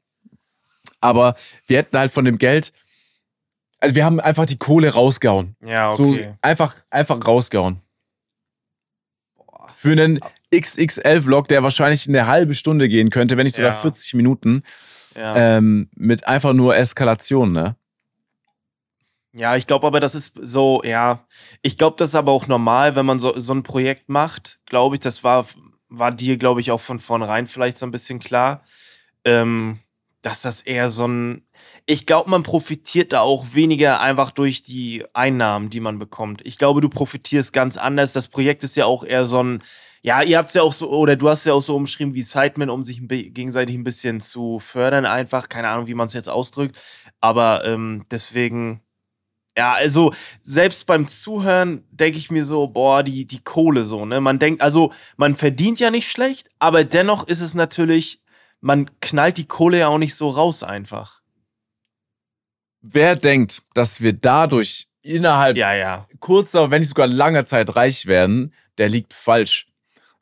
[1.01, 1.35] Aber
[1.67, 2.71] wir hätten halt von dem Geld,
[3.79, 5.55] also wir haben einfach die Kohle rausgehauen.
[5.63, 6.33] Ja, So okay.
[6.41, 7.81] einfach, einfach rausgehauen.
[9.75, 10.19] Für einen
[10.59, 13.77] XXL-Vlog, der wahrscheinlich eine halbe Stunde gehen könnte, wenn nicht sogar Ja.
[13.77, 14.63] 40 Minuten,
[15.15, 15.57] ja.
[15.57, 17.75] ähm, mit einfach nur Eskalation, ne?
[19.37, 21.25] Ja, ich glaube aber, das ist so, ja,
[21.61, 24.95] ich glaube, das ist aber auch normal, wenn man so, so ein Projekt macht, glaube
[24.95, 25.45] ich, das war,
[25.89, 28.63] war dir, glaube ich, auch von vornherein vielleicht so ein bisschen klar,
[29.25, 29.79] ähm,
[30.21, 31.45] dass das eher so ein,
[31.85, 36.41] ich glaube, man profitiert da auch weniger einfach durch die Einnahmen, die man bekommt.
[36.45, 38.13] Ich glaube, du profitierst ganz anders.
[38.13, 39.59] Das Projekt ist ja auch eher so ein,
[40.05, 42.13] ja, ihr habt es ja auch so, oder du hast es ja auch so umschrieben
[42.13, 45.49] wie Sidemen, um sich gegenseitig ein bisschen zu fördern, einfach.
[45.49, 46.79] Keine Ahnung, wie man es jetzt ausdrückt.
[47.21, 48.81] Aber ähm, deswegen,
[49.57, 50.13] ja, also
[50.43, 54.21] selbst beim Zuhören denke ich mir so, boah, die, die Kohle so, ne?
[54.21, 58.21] Man denkt, also man verdient ja nicht schlecht, aber dennoch ist es natürlich,
[58.61, 61.23] man knallt die Kohle ja auch nicht so raus einfach.
[62.81, 68.05] Wer denkt, dass wir dadurch innerhalb Ja, ja, kurzer, wenn nicht sogar langer Zeit reich
[68.05, 69.65] werden, der liegt falsch.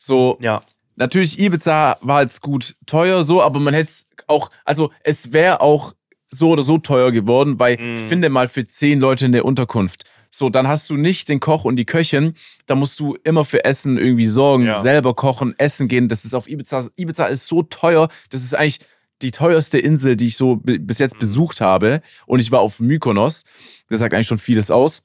[0.06, 0.62] So, ja.
[0.96, 5.62] natürlich, Ibiza war jetzt gut teuer, so, aber man hätte es auch, also es wäre
[5.62, 5.94] auch
[6.28, 7.98] so oder so teuer geworden, weil Mhm.
[7.98, 10.04] finde mal für zehn Leute eine Unterkunft.
[10.30, 12.34] So, dann hast du nicht den Koch und die Köchin,
[12.66, 14.82] da musst du immer für Essen irgendwie sorgen, Ja.
[14.82, 16.08] selber kochen, essen gehen.
[16.10, 18.80] Das ist auf Ibiza, Ibiza ist so teuer, das ist eigentlich
[19.22, 22.02] die teuerste Insel, die ich so bis jetzt besucht habe.
[22.26, 23.46] Und ich war auf Mykonos.
[23.89, 25.04] Das sagt eigentlich schon vieles aus.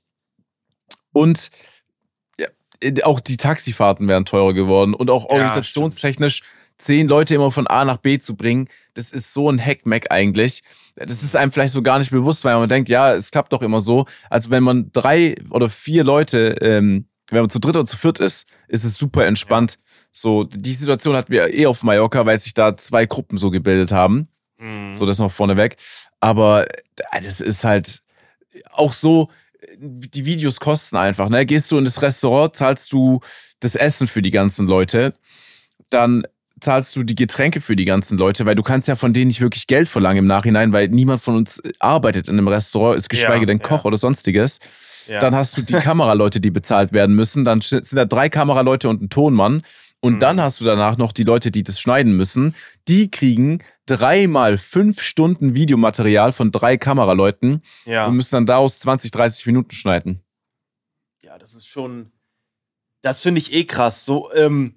[1.13, 1.51] Und
[3.03, 4.95] auch die Taxifahrten wären teurer geworden.
[4.95, 6.43] Und auch organisationstechnisch
[6.79, 10.63] zehn Leute immer von A nach B zu bringen, das ist so ein Hackmack eigentlich.
[10.97, 13.63] Das ist einem vielleicht so gar nicht bewusst, weil man denkt, ja, es klappt doch
[13.63, 14.07] immer so.
[14.31, 18.21] Also wenn man drei oder vier Leute, ähm, wenn man zu dritt oder zu viert
[18.21, 19.73] ist, ist es super entspannt.
[19.73, 19.79] Ja.
[20.11, 23.93] So, die Situation hatten wir eh auf Mallorca, weil sich da zwei Gruppen so gebildet
[23.93, 24.29] haben.
[24.59, 24.95] Mhm.
[24.95, 25.77] So, das noch vorneweg.
[26.21, 28.03] Aber äh, das ist halt
[28.73, 29.29] auch so,
[29.79, 31.47] die Videos kosten einfach, ne?
[31.47, 33.21] Gehst du in das Restaurant, zahlst du
[33.61, 35.15] das Essen für die ganzen Leute,
[35.91, 36.25] dann
[36.61, 39.41] zahlst du die Getränke für die ganzen Leute, weil du kannst ja von denen nicht
[39.41, 43.41] wirklich Geld verlangen im Nachhinein, weil niemand von uns arbeitet in einem Restaurant, ist geschweige
[43.41, 43.85] ja, denn Koch ja.
[43.85, 44.59] oder sonstiges.
[45.07, 45.21] Ja.
[45.21, 47.45] Dann hast du die Kameraleute, die bezahlt werden müssen.
[47.45, 49.63] Dann sind da drei Kameraleute und ein Tonmann.
[50.01, 50.19] Und mhm.
[50.21, 52.55] dann hast du danach noch die Leute, die das schneiden müssen.
[52.87, 58.07] Die kriegen dreimal fünf Stunden Videomaterial von drei Kameraleuten ja.
[58.07, 60.23] und müssen dann daraus 20, 30 Minuten schneiden.
[61.23, 62.13] Ja, das ist schon.
[63.03, 64.05] Das finde ich eh krass.
[64.05, 64.77] So, ähm,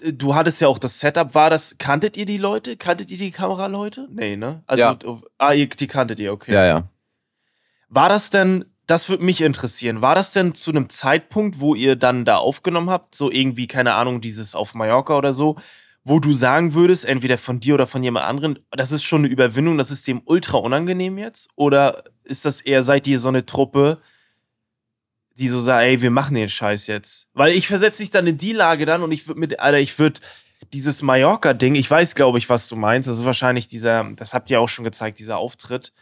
[0.00, 2.76] du hattest ja auch das Setup, war das, kanntet ihr die Leute?
[2.76, 4.08] Kanntet ihr die Kameraleute?
[4.10, 4.62] Nee, ne?
[4.66, 4.98] Also, ja.
[5.38, 6.52] ah, ihr, die kanntet ihr, okay.
[6.52, 6.88] Ja, ja.
[7.88, 11.96] War das denn, das würde mich interessieren, war das denn zu einem Zeitpunkt, wo ihr
[11.96, 15.56] dann da aufgenommen habt, so irgendwie, keine Ahnung, dieses auf Mallorca oder so,
[16.04, 19.32] wo du sagen würdest, entweder von dir oder von jemand anderen, das ist schon eine
[19.32, 21.48] Überwindung, das ist dem ultra unangenehm jetzt?
[21.56, 24.02] Oder ist das eher, seid ihr so eine Truppe,
[25.36, 27.26] die so sagen, ey, wir machen den Scheiß jetzt.
[27.32, 29.98] Weil ich versetze mich dann in die Lage dann und ich würde mit, Alter, ich
[29.98, 30.20] würde
[30.72, 33.08] dieses Mallorca-Ding, ich weiß, glaube ich, was du meinst.
[33.08, 35.92] Das ist wahrscheinlich dieser, das habt ihr auch schon gezeigt, dieser Auftritt.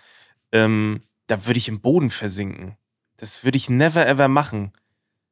[0.50, 1.00] Ähm,
[1.32, 2.76] da würde ich im Boden versinken.
[3.16, 4.72] Das würde ich never ever machen.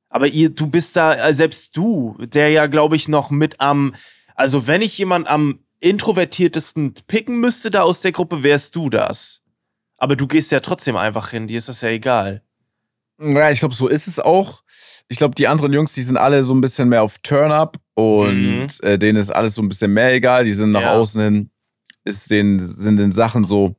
[0.08, 3.94] Aber ihr, du bist da, äh, selbst du, der ja, glaube ich, noch mit am,
[4.34, 9.42] also wenn ich jemand am introvertiertesten picken müsste da aus der Gruppe, wärst du das.
[9.98, 12.42] Aber du gehst ja trotzdem einfach hin, dir ist das ja egal.
[13.20, 14.62] Ja, ich glaube, so ist es auch.
[15.08, 18.48] Ich glaube, die anderen Jungs, die sind alle so ein bisschen mehr auf Turn-up und
[18.48, 18.68] mhm.
[18.80, 20.46] äh, denen ist alles so ein bisschen mehr egal.
[20.46, 20.94] Die sind nach ja.
[20.94, 21.50] außen hin,
[22.04, 23.76] ist denen, sind den Sachen so.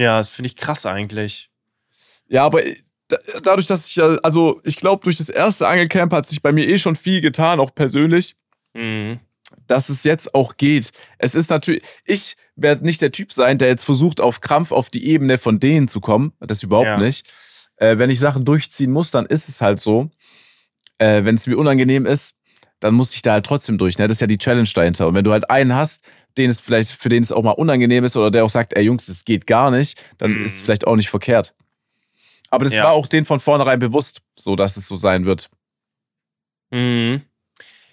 [0.00, 1.50] Ja, das finde ich krass eigentlich.
[2.28, 2.76] Ja, aber äh,
[3.42, 6.66] dadurch, dass ich ja, also ich glaube, durch das erste Angelcamp hat sich bei mir
[6.68, 8.36] eh schon viel getan, auch persönlich.
[8.74, 9.20] Mhm.
[9.66, 10.92] Dass es jetzt auch geht.
[11.18, 14.90] Es ist natürlich, ich werde nicht der Typ sein, der jetzt versucht, auf Krampf auf
[14.90, 16.32] die Ebene von denen zu kommen.
[16.40, 16.98] Das überhaupt ja.
[16.98, 17.26] nicht
[17.80, 20.10] äh, wenn ich Sachen durchziehen muss, dann ist es halt so.
[20.98, 22.36] Äh, wenn es mir unangenehm ist,
[22.78, 23.98] dann muss ich da halt trotzdem durch.
[23.98, 24.06] Ne?
[24.06, 25.08] Das ist ja die Challenge dahinter.
[25.08, 26.08] Und wenn du halt einen hast,
[26.40, 28.84] den es vielleicht, für den es auch mal unangenehm ist oder der auch sagt, ey
[28.84, 30.44] Jungs, das geht gar nicht, dann mhm.
[30.44, 31.54] ist es vielleicht auch nicht verkehrt.
[32.50, 32.84] Aber das ja.
[32.84, 35.50] war auch denen von vornherein bewusst, so dass es so sein wird.
[36.70, 37.22] Mhm.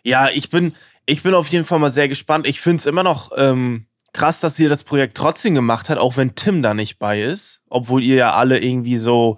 [0.04, 0.74] Ja, ich bin,
[1.06, 2.48] ich bin auf jeden Fall mal sehr gespannt.
[2.48, 6.18] Ich finde es immer noch ähm, krass, dass ihr das Projekt trotzdem gemacht hat, auch
[6.18, 7.62] wenn Tim da nicht bei ist.
[7.70, 9.38] Obwohl ihr ja alle irgendwie so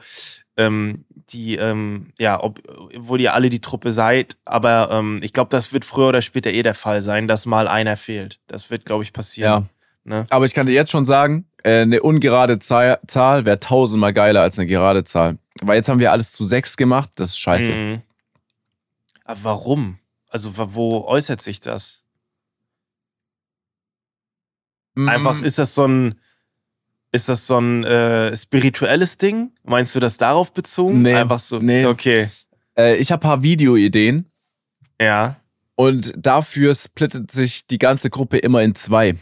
[0.60, 2.62] ähm, die, ähm, ja, ob,
[2.96, 6.52] obwohl ihr alle die Truppe seid, aber ähm, ich glaube, das wird früher oder später
[6.52, 8.40] eh der Fall sein, dass mal einer fehlt.
[8.48, 9.70] Das wird, glaube ich, passieren.
[10.06, 10.16] Ja.
[10.16, 10.26] Ne?
[10.30, 14.42] Aber ich kann dir jetzt schon sagen, äh, eine ungerade Zahl, Zahl wäre tausendmal geiler
[14.42, 15.38] als eine gerade Zahl.
[15.62, 17.74] Weil jetzt haben wir alles zu sechs gemacht, das ist scheiße.
[17.74, 18.02] Mhm.
[19.24, 20.00] Aber warum?
[20.30, 22.04] Also, wo äußert sich das?
[24.96, 25.10] Mhm.
[25.10, 26.20] Einfach ist das so ein
[27.12, 29.52] ist das so ein äh, spirituelles Ding?
[29.64, 31.02] Meinst du das darauf bezogen?
[31.02, 31.16] Nee.
[31.16, 31.60] Einfach so.
[31.60, 31.86] Nee.
[31.86, 32.30] Okay.
[32.78, 34.26] Äh, ich habe ein paar Videoideen.
[35.02, 35.38] Ja.
[35.76, 39.16] Und dafür splittet sich die ganze Gruppe immer in zwei.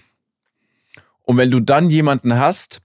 [1.21, 2.82] Und wenn du dann jemanden hast,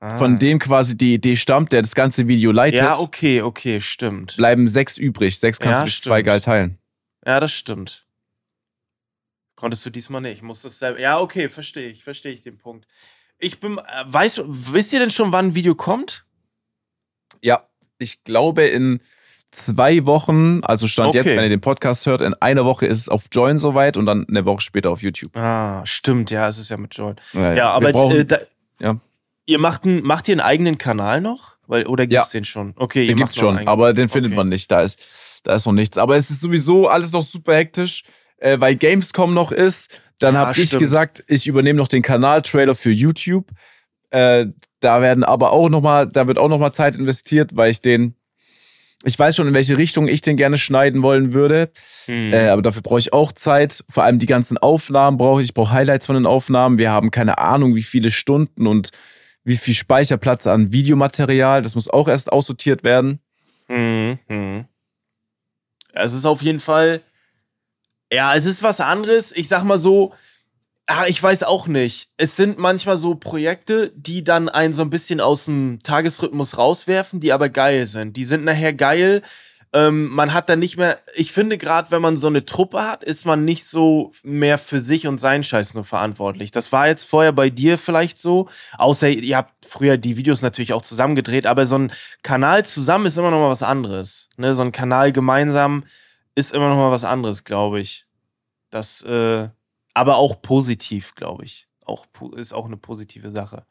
[0.00, 0.18] ah.
[0.18, 2.80] von dem quasi die Idee stammt, der das ganze Video leitet.
[2.80, 4.36] Ja, okay, okay, stimmt.
[4.36, 5.38] Bleiben sechs übrig.
[5.38, 6.78] Sechs kannst ja, du durch zwei geil teilen.
[7.26, 8.06] Ja, das stimmt.
[9.54, 10.38] Konntest du diesmal nicht.
[10.38, 10.98] Ich muss das selber.
[10.98, 12.86] Ja, okay, verstehe ich, verstehe ich den Punkt.
[13.38, 16.24] Ich bin, äh, weißt, wisst ihr denn schon, wann ein Video kommt?
[17.42, 17.66] Ja,
[17.98, 19.00] ich glaube in
[19.50, 21.18] zwei Wochen, also Stand okay.
[21.18, 24.06] jetzt, wenn ihr den Podcast hört, in einer Woche ist es auf Join soweit und
[24.06, 25.36] dann eine Woche später auf YouTube.
[25.36, 27.16] Ah, stimmt, ja, es ist ja mit Join.
[27.32, 27.54] Ja, ja.
[27.54, 28.38] ja aber brauchen, äh, da,
[28.80, 28.96] ja.
[29.46, 31.54] ihr macht, einen, macht ihr einen eigenen Kanal noch?
[31.66, 32.40] Weil, oder gibt's ja.
[32.40, 32.74] den schon?
[32.76, 34.36] Okay, den gibt's schon, aber den findet okay.
[34.36, 34.70] man nicht.
[34.70, 35.96] Da ist, da ist noch nichts.
[35.96, 38.04] Aber es ist sowieso alles noch super hektisch,
[38.36, 42.90] äh, weil Gamescom noch ist dann habe ich gesagt, ich übernehme noch den Kanal-Trailer für
[42.90, 43.50] YouTube.
[44.10, 44.46] Äh,
[44.80, 47.80] da werden aber auch noch mal, da wird auch noch mal Zeit investiert, weil ich
[47.80, 48.14] den,
[49.04, 51.70] ich weiß schon, in welche Richtung ich den gerne schneiden wollen würde.
[52.06, 52.32] Hm.
[52.32, 53.84] Äh, aber dafür brauche ich auch Zeit.
[53.88, 55.48] Vor allem die ganzen Aufnahmen brauche ich.
[55.48, 56.78] Ich brauche Highlights von den Aufnahmen.
[56.78, 58.90] Wir haben keine Ahnung, wie viele Stunden und
[59.42, 61.62] wie viel Speicherplatz an Videomaterial.
[61.62, 63.20] Das muss auch erst aussortiert werden.
[63.66, 64.64] Hm, hm.
[65.92, 67.00] Es ist auf jeden Fall
[68.14, 69.32] ja, es ist was anderes.
[69.32, 70.14] Ich sag mal so,
[70.86, 72.10] Ah, ich weiß auch nicht.
[72.18, 77.20] Es sind manchmal so Projekte, die dann einen so ein bisschen aus dem Tagesrhythmus rauswerfen,
[77.20, 78.18] die aber geil sind.
[78.18, 79.22] Die sind nachher geil.
[79.72, 83.02] Ähm, man hat dann nicht mehr, ich finde gerade, wenn man so eine Truppe hat,
[83.02, 86.50] ist man nicht so mehr für sich und seinen Scheiß nur verantwortlich.
[86.50, 90.74] Das war jetzt vorher bei dir vielleicht so, außer ihr habt früher die Videos natürlich
[90.74, 94.28] auch zusammen gedreht, aber so ein Kanal zusammen ist immer noch mal was anderes.
[94.36, 94.54] Ne?
[94.54, 95.84] So ein Kanal gemeinsam
[96.34, 98.03] ist immer noch mal was anderes, glaube ich.
[98.74, 99.48] Das, äh,
[99.94, 101.68] aber auch positiv, glaube ich.
[101.84, 103.66] Auch ist auch eine positive Sache.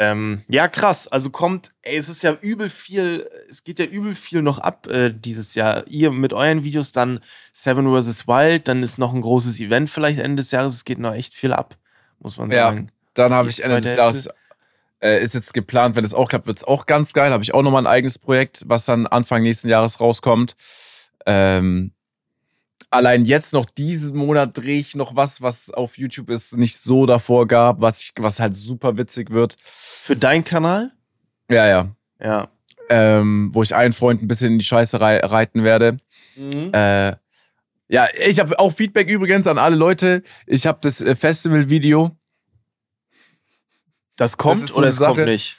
[0.00, 1.06] Ähm, ja, krass.
[1.06, 4.88] Also kommt, ey, es ist ja übel viel, es geht ja übel viel noch ab
[4.88, 5.86] äh, dieses Jahr.
[5.86, 7.20] Ihr mit euren Videos, dann
[7.52, 8.26] Seven vs.
[8.26, 10.74] Wild, dann ist noch ein großes Event vielleicht Ende des Jahres.
[10.74, 11.76] Es geht noch echt viel ab,
[12.18, 12.90] muss man ja, sagen.
[13.14, 14.28] Dann habe ich Ende des Jahres,
[15.00, 17.30] äh, ist jetzt geplant, wenn es auch klappt, wird es auch ganz geil.
[17.30, 20.56] Habe ich auch nochmal ein eigenes Projekt, was dann Anfang nächsten Jahres rauskommt.
[21.24, 21.93] Ähm,
[22.94, 27.06] allein jetzt noch diesen Monat drehe ich noch was, was auf YouTube es nicht so
[27.06, 29.56] davor gab, was, ich, was halt super witzig wird.
[29.64, 30.92] Für deinen Kanal?
[31.50, 31.94] Ja, ja.
[32.22, 32.48] Ja.
[32.88, 35.96] Ähm, wo ich einen Freund ein bisschen in die Scheiße rei reiten werde.
[36.36, 36.70] Mhm.
[36.72, 37.16] Äh,
[37.88, 40.22] ja, ich habe auch Feedback übrigens an alle Leute.
[40.46, 42.10] Ich habe das äh, Festival-Video.
[44.16, 45.24] Das kommt Das oder es kommt Sache.
[45.24, 45.56] nicht?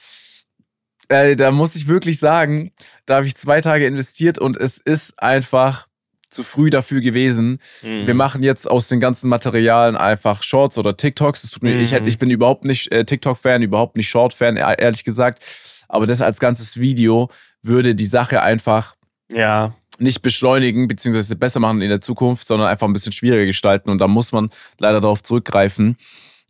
[1.08, 2.72] Äh, da muss ich wirklich sagen,
[3.06, 5.88] da habe ich zwei Tage investiert und es ist einfach
[6.36, 7.60] zu früh dafür gewesen.
[7.82, 8.06] Mhm.
[8.08, 11.44] Wir machen jetzt aus den ganzen Materialien einfach Shorts oder TikToks.
[11.44, 11.96] Es tut mir, ich, Mhm.
[11.96, 15.44] hätte, ich bin überhaupt nicht äh, TikTok-Fan, überhaupt nicht Short-Fan, ehrlich gesagt.
[15.88, 17.30] Aber das als ganzes Video
[17.64, 18.96] würde die Sache einfach
[19.32, 19.74] Ja.
[19.98, 23.90] nicht beschleunigen, beziehungsweise besser machen in der Zukunft, sondern einfach ein bisschen schwieriger gestalten.
[23.90, 25.98] Und da muss man leider darauf zurückgreifen,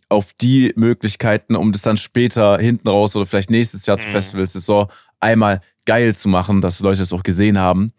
[0.09, 4.13] auf die Möglichkeiten, um das dann später hinten raus oder vielleicht nächstes Jahr zur Mhm.
[4.13, 4.87] Festivalsaison
[5.19, 7.93] einmal geil zu machen, dass Leute es auch gesehen haben.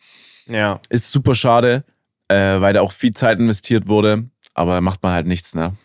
[0.46, 0.80] Ja.
[0.88, 1.84] Ist super schade,
[2.28, 5.76] äh, weil da auch viel Zeit investiert wurde, aber da macht man halt nichts, ne?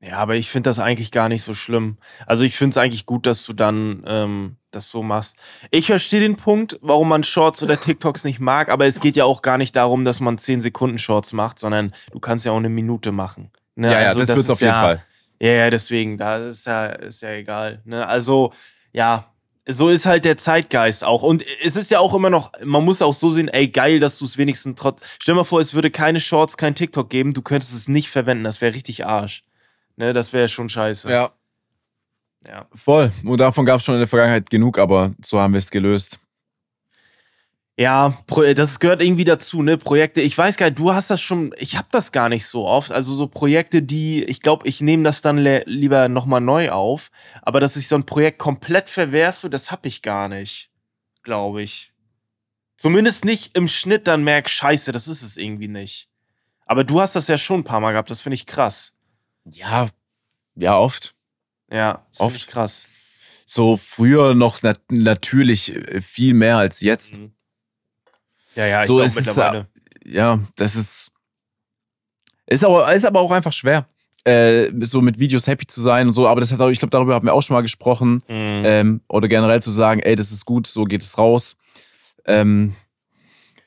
[0.00, 1.96] Ja, aber ich finde das eigentlich gar nicht so schlimm.
[2.26, 5.36] Also ich finde es eigentlich gut, dass du dann ähm, das so machst.
[5.70, 9.24] Ich verstehe den Punkt, warum man Shorts oder TikToks nicht mag, aber es geht ja
[9.24, 12.58] auch gar nicht darum, dass man 10 Sekunden Shorts macht, sondern du kannst ja auch
[12.58, 13.50] eine Minute machen.
[13.74, 13.90] Ne?
[13.90, 15.02] Ja, ja, Also das, wird's ist auf jeden ja, Fall.
[15.40, 17.80] Ja, ja, deswegen, da ist ja, ist ja egal.
[17.84, 18.06] Ne?
[18.06, 18.52] Also,
[18.92, 19.32] ja,
[19.68, 21.22] so ist halt der Zeitgeist auch.
[21.22, 24.18] Und es ist ja auch immer noch, man muss auch so sehen, ey, geil, dass
[24.18, 25.02] du es wenigstens trotz.
[25.18, 28.08] Stell dir mal vor, es würde keine Shorts, kein TikTok geben, du könntest es nicht
[28.08, 28.44] verwenden.
[28.44, 29.44] Das wäre richtig Arsch.
[29.96, 31.10] Ne, das wäre schon scheiße.
[31.10, 31.30] Ja,
[32.46, 32.66] ja.
[32.74, 33.10] voll.
[33.24, 36.20] Und davon gab es schon in der Vergangenheit genug, aber so haben wir es gelöst.
[37.78, 38.16] Ja,
[38.54, 39.76] das gehört irgendwie dazu, ne?
[39.76, 40.22] Projekte.
[40.22, 42.90] Ich weiß gar nicht, du hast das schon, ich habe das gar nicht so oft.
[42.90, 47.10] Also so Projekte, die, ich glaube, ich nehme das dann lieber nochmal neu auf.
[47.42, 50.70] Aber dass ich so ein Projekt komplett verwerfe, das habe ich gar nicht,
[51.22, 51.92] glaube ich.
[52.78, 56.08] Zumindest nicht im Schnitt dann merk, scheiße, das ist es irgendwie nicht.
[56.64, 58.94] Aber du hast das ja schon ein paar Mal gehabt, das finde ich krass.
[59.44, 59.88] Ja,
[60.54, 61.14] ja, oft.
[61.70, 62.36] Ja, das finde Oft.
[62.36, 62.86] ich krass.
[63.44, 67.18] So früher noch nat natürlich äh, viel mehr als jetzt.
[67.18, 67.32] Mhm.
[68.56, 69.68] Ja, ja, ich So glaube ist es, mittlerweile.
[70.04, 71.12] Ja, das ist.
[72.46, 73.88] Ist aber, ist aber auch einfach schwer,
[74.24, 76.28] äh, so mit Videos happy zu sein und so.
[76.28, 78.22] Aber das hat auch, ich glaube, darüber haben wir auch schon mal gesprochen.
[78.28, 78.62] Mhm.
[78.64, 81.56] Ähm, oder generell zu sagen, ey, das ist gut, so geht es raus.
[82.24, 82.74] Ähm,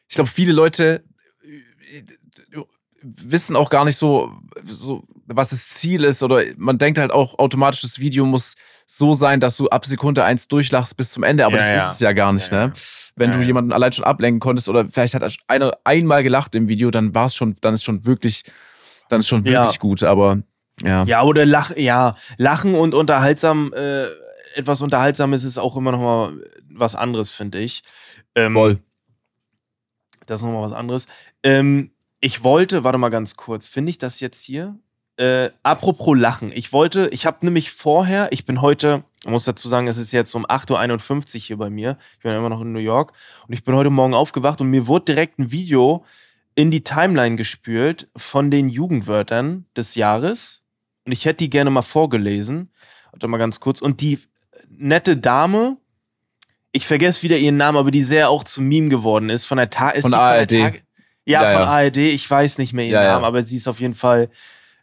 [0.08, 1.04] ich glaube, viele Leute
[1.44, 2.04] äh,
[3.02, 4.32] wissen auch gar nicht so,
[4.64, 6.24] so, was das Ziel ist.
[6.24, 8.56] Oder man denkt halt auch, automatisch, das Video muss
[8.92, 11.46] so sein, dass du ab Sekunde eins durchlachst bis zum Ende.
[11.46, 11.76] Aber Ja, das ja.
[11.76, 12.74] ist es ja gar nicht, Ja, ne?
[13.16, 16.90] Wenn du jemanden allein schon ablenken konntest oder vielleicht hat einer einmal gelacht im Video,
[16.90, 18.46] dann war es schon, dann ist schon wirklich,
[19.10, 20.04] dann ist schon wirklich gut.
[20.04, 20.40] Aber
[20.82, 21.04] ja.
[21.04, 24.06] Ja, oder lach, ja, lachen und unterhaltsam, äh,
[24.56, 26.34] etwas Unterhaltsames ist auch immer noch mal
[26.72, 27.84] was anderes, finde ich.
[28.34, 28.80] Ähm, Voll.
[30.26, 31.06] Das ist noch mal was anderes.
[31.44, 34.80] Ähm, ich wollte, warte mal ganz kurz, finde ich das jetzt hier?
[35.20, 36.50] Äh, apropos Lachen.
[36.54, 40.14] Ich wollte, ich habe nämlich vorher, ich bin heute, ich muss dazu sagen, es ist
[40.14, 41.98] jetzt um 8.51 Uhr hier bei mir.
[42.14, 43.12] Ich bin immer noch in New York.
[43.46, 46.06] Und ich bin heute Morgen aufgewacht und mir wurde direkt ein Video
[46.56, 50.62] in die Timeline gespült von den Jugendwörtern des Jahres.
[51.06, 52.72] Und ich hätte die gerne mal vorgelesen.
[53.12, 53.82] Warte mal ganz kurz.
[53.82, 54.20] Und die
[54.70, 55.76] nette Dame,
[56.72, 59.70] ich vergesse wieder ihren Namen, aber die sehr auch zum Meme geworden ist, von der
[59.70, 60.00] Tag.
[60.00, 60.52] Von der ARD.
[60.54, 60.72] ja,
[61.26, 61.66] Ja, von ja.
[61.66, 61.98] ARD.
[61.98, 63.12] Ich weiß nicht mehr ihren ja.
[63.16, 64.30] Namen, aber sie ist auf jeden Fall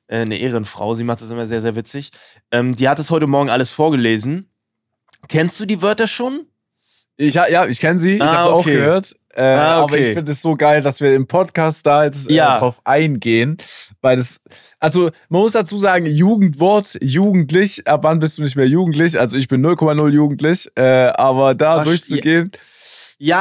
[0.09, 0.95] äh, eine Ehrenfrau.
[0.95, 2.11] Sie macht das immer sehr, sehr witzig.
[2.51, 4.51] Ähm, die hat es heute Morgen alles vorgelesen.
[5.29, 6.47] Kennst du die Wörter schon?
[7.19, 8.75] Ich, ja, ich kenne sie, ich Ah, habe es auch okay.
[8.75, 9.17] gehört.
[9.35, 9.99] Äh, Ah, Aber okay.
[9.99, 12.59] ich finde es so geil, dass wir im Podcast da jetzt äh, Ja.
[12.59, 13.57] drauf eingehen.
[14.03, 14.41] Weil das,
[14.81, 19.19] also man muss dazu sagen, Jugendwort, jugendlich, ab wann bist du nicht mehr jugendlich?
[19.19, 20.83] Also ich bin 0,0 jugendlich, äh,
[21.15, 22.61] aber da Ach, durchzugehen, Ja,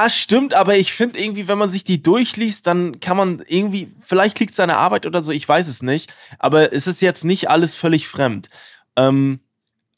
[0.10, 4.40] stimmt, aber ich finde irgendwie, wenn man sich die durchliest, dann kann man irgendwie, vielleicht
[4.40, 7.76] liegt seine Arbeit oder so, ich weiß es nicht, aber es ist jetzt nicht alles
[7.76, 8.50] völlig fremd.
[8.96, 9.40] Ähm,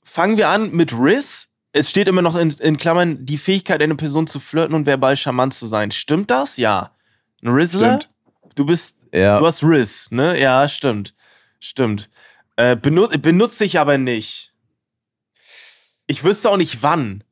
[0.03, 1.49] fangen wir an mit Riz.
[1.73, 5.15] Es steht immer noch in, in Klammern die Fähigkeit, eine Person zu flirten und verbal
[5.15, 5.91] charmant zu sein.
[5.91, 6.57] Stimmt das?
[6.57, 6.95] Ja.
[7.43, 8.01] Ein Rizzler?
[8.01, 8.09] Stimmt.
[8.55, 9.37] Du bist, Ja.
[9.37, 10.39] du hast Riz, ne?
[10.39, 11.13] Ja, stimmt.
[11.59, 12.09] Stimmt.
[12.55, 14.53] Äh, benu benutze ich aber nicht.
[16.07, 17.23] Ich wüsste auch nicht wann.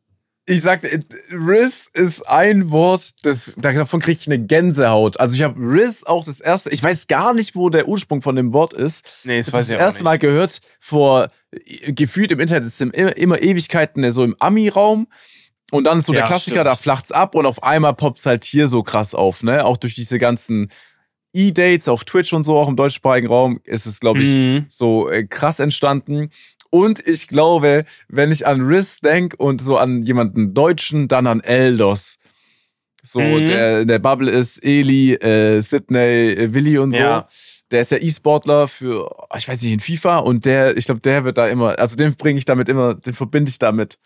[0.47, 0.99] Ich sagte, äh,
[1.31, 5.19] Riz ist ein Wort, das, davon kriege ich eine Gänsehaut.
[5.19, 8.35] Also ich habe Riz auch das erste, ich weiß gar nicht, wo der Ursprung von
[8.35, 9.05] dem Wort ist.
[9.23, 13.17] Nee, Ich habe das erste Mal gehört vor äh, gefühlt im Internet, es sind immer,
[13.17, 15.07] immer Ewigkeiten so im Ami-Raum.
[15.71, 16.67] Und dann ist so der Ja, Klassiker, stimmt.
[16.67, 19.65] da flacht's ab und auf einmal poppt's halt hier so krass auf, ne?
[19.65, 20.69] Auch durch diese ganzen
[21.33, 24.65] E-Dates auf Twitch und so, auch im deutschsprachigen Raum, ist es, glaube ich, Mhm.
[24.69, 26.29] so äh, krass entstanden.
[26.75, 31.39] Und ich glaube, wenn ich an Riz denke und so an jemanden Deutschen, dann an
[31.39, 32.19] Eldos.
[33.01, 33.45] So, Mhm.
[33.45, 36.99] der in der Bubble ist Eli, äh, Sydney, äh, Willi und so.
[36.99, 37.29] Ja.
[37.71, 41.23] Der ist ja E-Sportler für, ich weiß nicht, in FIFA und der, ich glaube, der
[41.23, 43.97] wird da immer, also den bringe ich damit immer, den verbinde ich damit.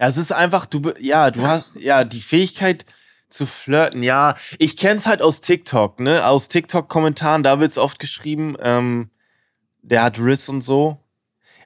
[0.00, 2.84] Ja, es ist einfach, du, ja, du hast, ja, die Fähigkeit
[3.28, 4.34] zu flirten, ja.
[4.58, 6.26] Ich kenn's halt aus TikTok, ne?
[6.26, 9.10] Aus TikTok-Kommentaren, da wird's oft geschrieben, ähm,
[9.82, 10.98] der hat Riss und so.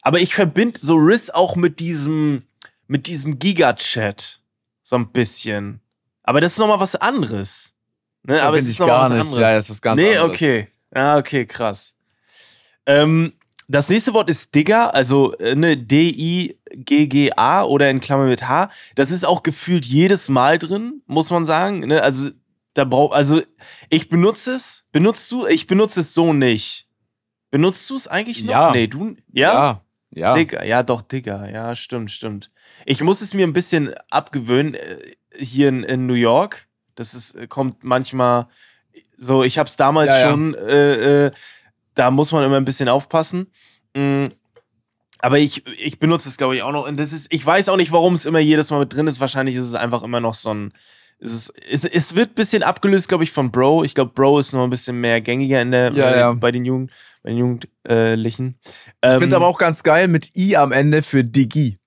[0.04, 2.42] Aber ich verbinde so Riss auch mit diesem,
[2.86, 4.40] mit diesem Giga-Chat.
[4.82, 5.80] So ein bisschen.
[6.22, 7.72] Aber das ist nochmal was anderes.
[8.22, 8.40] Ne?
[8.42, 9.22] Aber es ist noch gar was nicht.
[9.22, 9.40] anderes.
[9.40, 10.30] Ja, das ist was ganz nee, anderes.
[10.30, 10.68] okay.
[10.94, 11.96] Ja, okay, krass.
[12.84, 13.32] Ähm,
[13.66, 18.70] das nächste Wort ist Digger, also äh, ne, D-I-G-G-A oder in Klammern mit H.
[18.94, 21.80] Das ist auch gefühlt jedes Mal drin, muss man sagen.
[21.80, 22.02] Ne?
[22.02, 22.30] Also,
[22.74, 23.40] da brauch, also
[23.88, 24.84] ich benutze es.
[24.92, 25.46] Benutzt du?
[25.46, 26.88] Ich benutze es so nicht.
[27.50, 28.52] Benutzt du es eigentlich noch?
[28.52, 28.72] Ja.
[28.72, 29.16] Nee, du?
[29.32, 29.52] Ja?
[29.52, 29.83] Ja,
[30.14, 30.34] ja.
[30.34, 31.50] Digger, ja, doch, Digger.
[31.50, 32.50] Ja, stimmt, stimmt.
[32.86, 34.98] Ich muss es mir ein bisschen abgewöhnen äh,
[35.38, 36.66] hier in, in New York.
[36.94, 38.46] Das ist, äh, kommt manchmal
[39.18, 40.30] so, ich habe es damals Ja, ja.
[40.30, 41.30] schon, äh, äh,
[41.94, 43.50] da muss man immer ein bisschen aufpassen.
[43.94, 44.26] Mm,
[45.20, 46.86] aber ich, ich benutze es, glaube ich, auch noch.
[46.86, 49.20] Und das ist, ich weiß auch nicht, warum es immer jedes Mal mit drin ist.
[49.20, 50.72] Wahrscheinlich ist es einfach immer noch so ein.
[51.18, 53.84] Es, ist, es, es wird ein bisschen abgelöst, glaube ich, von Bro.
[53.84, 56.64] Ich glaube, Bro ist noch ein bisschen mehr gängiger in der, Ja, äh, bei den
[56.64, 56.90] Jugend,
[57.24, 58.58] bei den Jugendlichen.
[59.02, 61.78] Ich Ähm, finde aber auch ganz geil mit I am Ende für Digi.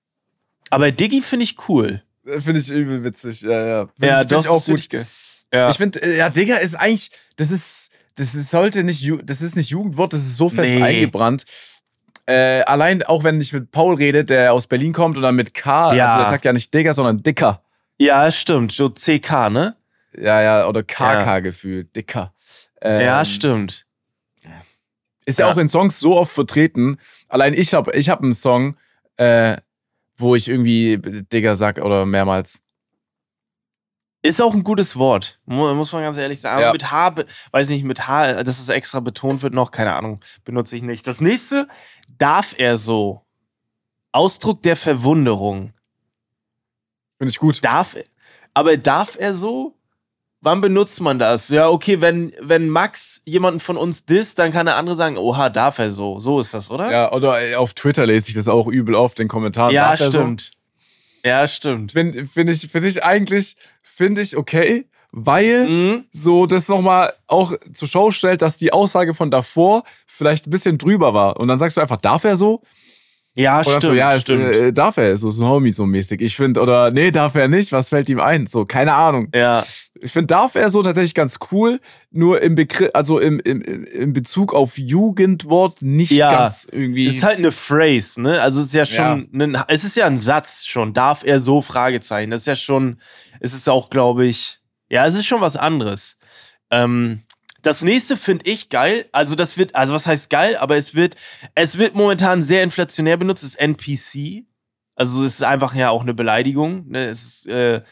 [0.68, 2.02] aber Diggi finde ich cool.
[2.26, 3.40] Finde ich übel witzig.
[3.40, 3.86] Ja, ja.
[3.86, 4.90] Find Ja, ich, das ich auch gut.
[4.90, 5.06] geil.
[5.54, 5.70] Ja.
[5.70, 9.56] Ich finde, äh, ja, Digga ist eigentlich, das ist, das ist, sollte nicht, das ist
[9.56, 10.82] nicht Jugendwort, das ist so fest Nee.
[10.82, 11.44] eingebrannt.
[12.26, 15.54] Äh, allein auch wenn ich mit Paul rede, der aus Berlin kommt und dann mit
[15.54, 16.08] K, Ja.
[16.08, 17.62] also der sagt ja nicht Digga, sondern Dicker.
[17.96, 18.72] ja, stimmt.
[18.72, 19.76] So CK, ne?
[20.14, 21.82] Ja, ja, oder KK Ja.
[21.96, 22.34] Dicker.
[22.82, 23.86] Ähm, ja, stimmt.
[25.28, 25.46] Ist ja.
[25.46, 25.52] Ja.
[25.52, 26.98] auch in Songs so oft vertreten.
[27.28, 28.76] Allein ich habe ich hab einen Song,
[29.16, 29.56] äh,
[30.16, 30.98] wo ich irgendwie
[31.32, 32.62] Digger sag oder mehrmals.
[34.22, 36.56] Ist auch ein gutes Wort, mu- muss man ganz ehrlich sagen.
[36.56, 36.72] Aber Ja.
[36.72, 37.14] mit H,
[37.52, 41.06] weiß nicht, mit H, dass es extra betont wird noch, keine Ahnung, benutze ich nicht.
[41.06, 41.68] Das nächste,
[42.18, 43.22] darf er so?
[44.10, 45.72] Ausdruck der Verwunderung.
[47.18, 47.62] Finde ich gut.
[47.64, 48.04] Darf er,
[48.54, 49.77] aber darf er so?
[50.40, 51.48] Wann benutzt man das?
[51.48, 55.48] Ja, okay, wenn, wenn Max jemanden von uns disst, dann kann der andere sagen, oha,
[55.50, 56.20] darf er so.
[56.20, 56.90] So ist das, oder?
[56.92, 59.74] Ja, oder äh, auf Twitter lese ich das auch übel oft in Kommentaren.
[59.74, 60.20] Ja, Darf er so?
[60.20, 60.50] stimmt.
[61.24, 61.92] Ja, stimmt.
[61.92, 66.04] Finde find ich, find ich eigentlich, finde ich okay, weil Mhm.
[66.12, 70.78] so das nochmal auch zur Show stellt, dass die Aussage von davor vielleicht ein bisschen
[70.78, 71.40] drüber war.
[71.40, 72.62] Und dann sagst du einfach, darf er so?
[73.38, 73.82] Ja, Oder stimmt.
[73.82, 74.42] so, ja, es, stimmt.
[74.44, 76.20] äh, darf er, so, so ein Homie so mäßig.
[76.20, 78.46] Ich finde, oder nee, darf er nicht, was fällt ihm ein?
[78.48, 79.28] So, keine Ahnung.
[79.34, 79.64] ja.
[80.00, 81.80] Ich finde, darf er so tatsächlich ganz cool,
[82.12, 86.30] nur im Begriff, also im, im, im Bezug auf Jugendwort nicht Ja.
[86.30, 87.06] ganz irgendwie.
[87.08, 88.40] Es ist halt eine Phrase, ne?
[88.40, 90.94] Also es ist ja schon, Ein, es ist ja ein Satz schon.
[90.94, 91.60] Darf er so?
[91.62, 92.30] Fragezeichen.
[92.30, 93.00] Das ist ja schon,
[93.40, 96.16] es ist auch, glaube ich, ja, es ist schon was anderes.
[96.70, 97.22] Ähm,
[97.68, 99.06] das nächste finde ich geil.
[99.12, 100.56] Also das wird, also was heißt geil?
[100.56, 101.16] Aber es wird,
[101.54, 103.42] es wird momentan sehr inflationär benutzt.
[103.42, 104.44] Das ist NPC.
[104.96, 106.88] Also es ist einfach ja auch eine Beleidigung.
[106.88, 107.08] Ne?
[107.08, 107.82] Es ist, äh,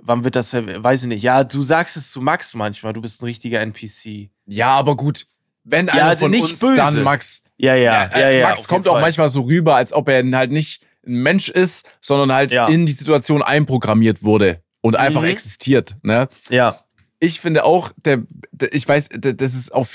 [0.00, 0.52] wann wird das?
[0.52, 1.22] Weiß ich nicht.
[1.22, 2.92] Ja, du sagst es zu Max manchmal.
[2.92, 4.30] Du bist ein richtiger NPC.
[4.46, 5.26] ja, aber gut.
[5.64, 6.74] Wenn Ja, einer von nicht uns, böse.
[6.76, 7.42] dann Max.
[7.56, 8.48] Ja, ja, äh, ja, ja.
[8.48, 12.32] Max kommt auch manchmal so rüber, als ob er halt nicht ein Mensch ist, sondern
[12.32, 12.66] halt Ja.
[12.68, 15.28] in die Situation einprogrammiert wurde und einfach Mhm.
[15.28, 15.96] existiert.
[16.02, 16.28] Ne?
[16.50, 16.83] Ja.
[17.24, 19.94] Ich finde auch, der, der, ich weiß, der, das ist auf,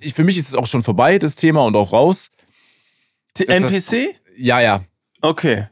[0.00, 2.30] ich, für mich ist es auch schon vorbei, das Thema und auch raus.
[3.34, 4.14] T- Ist das- NPC?
[4.36, 4.84] Ja, ja.
[5.20, 5.66] Okay.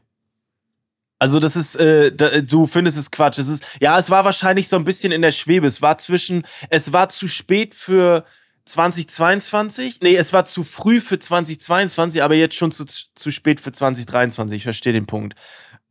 [1.19, 3.39] Also das ist, äh, da, du findest es Quatsch.
[3.39, 5.65] Es ist, ja, es war wahrscheinlich so ein bisschen in der Schwebe.
[5.65, 8.23] Es war zwischen, es war zu spät für
[8.65, 10.01] 2022.
[10.01, 14.57] Nee, es war zu früh für 2022, aber jetzt schon zu, zu spät für 2023.
[14.57, 15.35] Ich verstehe den Punkt.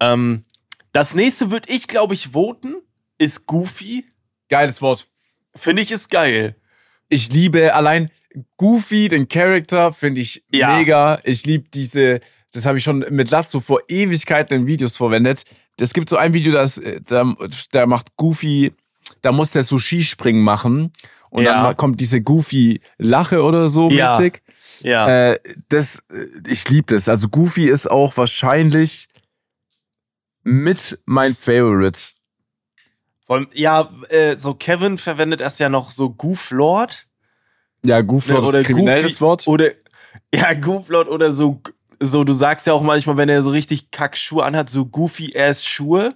[0.01, 0.45] Ähm,
[0.93, 2.77] das nächste würde ich, glaube ich, voten.
[3.19, 4.05] ist Goofy.
[4.49, 5.09] Geiles Wort.
[5.57, 6.55] Finde ich ist geil.
[7.09, 8.11] Ich liebe allein
[8.57, 10.77] Goofy, den Charakter, finde ich Ja.
[10.79, 11.21] mega.
[11.25, 12.21] Ich liebe diese,
[12.53, 15.45] das habe ich schon mit Lazzo vor Ewigkeiten in Videos verwendet.
[15.81, 17.35] Es gibt so ein Video, das, äh, da,
[17.73, 18.73] da macht Goofy,
[19.23, 20.93] da muss der Sushi-Springen machen.
[21.31, 21.63] Und Ja.
[21.65, 24.17] dann kommt diese Goofy-Lache oder so Ja.
[24.19, 24.41] mäßig.
[24.81, 25.33] Ja.
[25.33, 25.39] Äh,
[25.69, 27.09] das, äh, ich liebe das.
[27.09, 29.09] Also Goofy ist auch wahrscheinlich
[30.43, 32.01] mit mein Favorite.
[33.27, 37.07] Vor allem, ja, äh, so Kevin verwendet erst ja noch so Gooflord.
[37.85, 39.47] Ja, Goofy Ne, ist ein kriminelles Wort.
[39.47, 39.71] Oder,
[40.33, 41.61] ja, Gooflord oder so,
[42.01, 45.65] so, du sagst ja auch manchmal, wenn er so richtig Kackschuhe anhat, so goofy ass
[45.65, 46.11] Schuhe.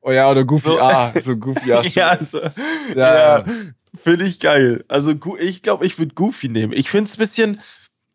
[0.00, 1.12] Oh ja, oder Goofy So- A.
[1.18, 1.82] So Goofy A.
[1.94, 2.40] ja, so,
[2.94, 3.38] Ja.
[3.38, 3.44] ja,
[3.94, 4.84] finde ich geil.
[4.88, 6.72] Also ich glaube, ich würde Goofy nehmen.
[6.72, 7.60] Ich finde es ein bisschen,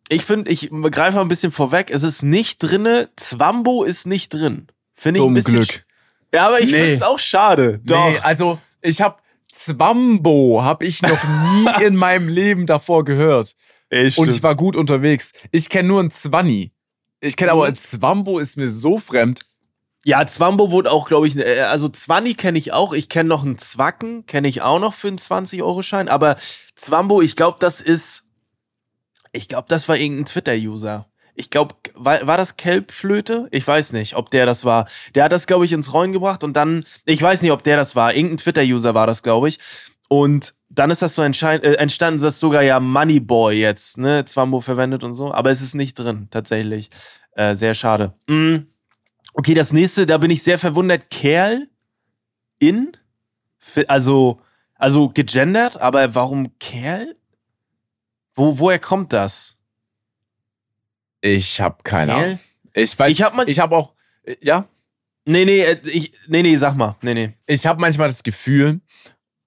[0.08, 4.34] ich finde, ich greife mal ein bisschen vorweg, es ist nicht drinne, Zwambo ist nicht
[4.34, 4.68] drin.
[4.95, 5.54] Finde ich ein bisschen.
[5.56, 5.86] Glück.
[6.34, 6.77] Ja, aber ich Nee.
[6.77, 7.80] finde es auch schade.
[7.84, 8.09] Doch.
[8.09, 9.17] Nee, also ich habe
[9.51, 13.55] Zwambo habe ich noch nie in meinem Leben davor gehört.
[13.89, 15.34] Ey, Und ich war gut unterwegs.
[15.51, 16.71] Ich kenne nur einen Zwanni.
[17.21, 17.59] Ich kenne Mhm.
[17.61, 19.41] aber Zwambo ist mir so fremd.
[20.05, 22.93] Ja, Zwambo wurde auch, glaube ich, äh, also Zwanni kenne ich auch.
[22.93, 26.07] Ich kenne noch einen Zwacken, kenne ich auch noch für einen 20-Euro-Schein.
[26.07, 26.38] Aber
[26.75, 28.23] Zwambo, ich glaube, das ist,
[29.34, 31.09] ich glaube, das war irgendein Twitter-User.
[31.39, 33.47] Ich glaube, war, war das Kelbflöte?
[33.51, 34.89] Ich weiß nicht, ob der das war.
[35.15, 37.77] Der hat das, glaube ich, ins Rollen gebracht und dann, ich weiß nicht, ob der
[37.77, 38.13] das war.
[38.13, 39.57] Irgendein Twitter-User war das, glaube ich.
[40.09, 41.27] Und dann ist das so äh,
[41.75, 45.33] entstanden, dass sogar ja Moneyboy jetzt, ne, Zwambo verwendet und so.
[45.33, 46.89] Aber es ist nicht drin, tatsächlich.
[47.31, 48.13] Äh, sehr schade.
[48.27, 48.67] Mm.
[49.33, 51.09] Okay, das nächste, da bin ich sehr verwundert.
[51.09, 51.69] Kerl
[52.57, 52.91] in?
[53.87, 54.41] Also,
[54.75, 57.15] also gegendert, aber warum Kerl?
[58.35, 59.59] Wo, woher kommt das?
[61.22, 62.13] Ich habe keine?
[62.13, 62.39] Ahnung.
[62.74, 63.93] Ich weiß, Ich hab habe auch,
[64.24, 64.67] äh, ja,
[65.26, 66.95] Nee, nee, äh, ich, nee, nee, sag mal.
[67.03, 67.34] Nee, nee.
[67.45, 68.82] ich habe manchmal das Gefühl,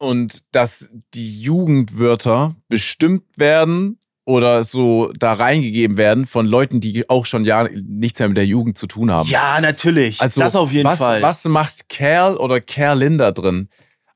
[0.02, 7.24] und dass die Jugendwörter bestimmt werden oder so da reingegeben werden von Leuten, die auch
[7.24, 9.28] schon ja nichts mehr mit der Jugend zu tun haben.
[9.28, 10.20] Ja, natürlich.
[10.20, 11.22] Also, das auf jeden was, Fall.
[11.22, 13.68] Was macht Kerl oder Kerlin da drin?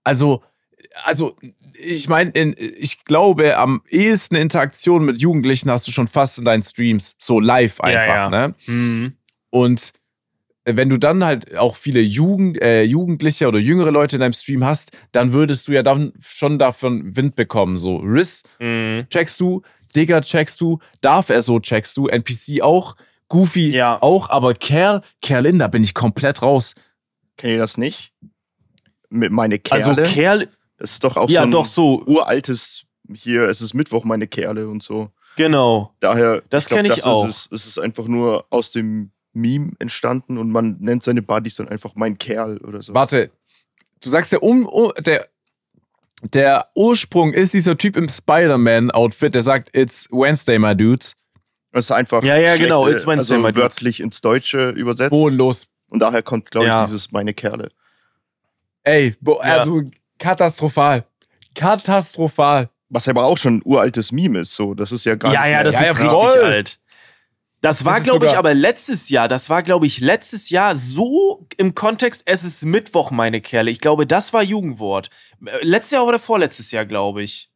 [0.02, 0.42] Also,
[1.04, 1.36] also
[1.78, 6.62] ich meine, ich glaube, am ehesten Interaktion mit Jugendlichen hast du schon fast in deinen
[6.62, 8.30] Streams, so live einfach, ja.
[8.30, 8.54] ne?
[8.66, 9.12] Mhm.
[9.50, 9.92] Und
[10.64, 14.64] wenn du dann halt auch viele Jugend, äh, Jugendliche oder jüngere Leute in deinem Stream
[14.64, 17.78] hast, dann würdest du ja dann schon davon Wind bekommen.
[17.78, 19.06] So, Riz Mhm.
[19.08, 19.62] checkst du,
[19.94, 22.96] Digger checkst du, Darf er so checkst du, NPC auch,
[23.28, 24.02] Goofy Ja.
[24.02, 26.74] auch, aber Kerl, Kerlin, da bin ich komplett raus.
[27.36, 28.12] Kennt ihr das nicht?
[29.08, 29.84] Mit meine Kerle.
[29.84, 30.48] Also Kerl,
[30.78, 34.26] das ist doch auch ja, so ein doch so, uraltes, hier, es ist Mittwoch, meine
[34.26, 35.08] Kerle und so.
[35.36, 35.94] genau.
[36.00, 37.26] Daher, Das glaub, kenn ich das auch.
[37.28, 41.56] Ist es, es ist einfach nur aus dem Meme entstanden und man nennt seine Buddies
[41.56, 42.94] dann einfach mein Kerl oder so.
[42.94, 43.30] Warte,
[44.00, 45.26] du sagst der, um, um, der,
[46.22, 51.14] der Ursprung ist dieser Typ im Spider-Man-Outfit, der sagt, it's Wednesday, my dudes.
[51.72, 53.74] Das ist einfach Ja, ja, genau, schlechte- it's Wednesday, my also dudes.
[53.76, 55.10] wörtlich ins Deutsche übersetzt.
[55.10, 55.66] Bodenlos.
[55.88, 56.84] Und daher kommt, glaube ich, Ja.
[56.84, 57.68] dieses meine Kerle.
[58.82, 59.62] Ey, bo Ja.
[60.18, 61.04] Katastrophal.
[61.54, 62.68] Katastrophal.
[62.88, 64.74] Was aber auch schon ein uraltes Meme ist, so.
[64.74, 66.42] Das ist ja gar Ja, nicht ja, mehr- das Ja, ja, ist richtig voll.
[66.44, 66.78] alt.
[67.62, 71.46] Das war, Das glaube ich, aber letztes Jahr, das war, glaube ich, letztes Jahr so
[71.56, 73.70] im Kontext, es ist Mittwoch, meine Kerle.
[73.70, 75.08] Ich glaube, das war Jugendwort.
[75.44, 77.50] Äh, Letztes Jahr oder vorletztes Jahr, glaube ich.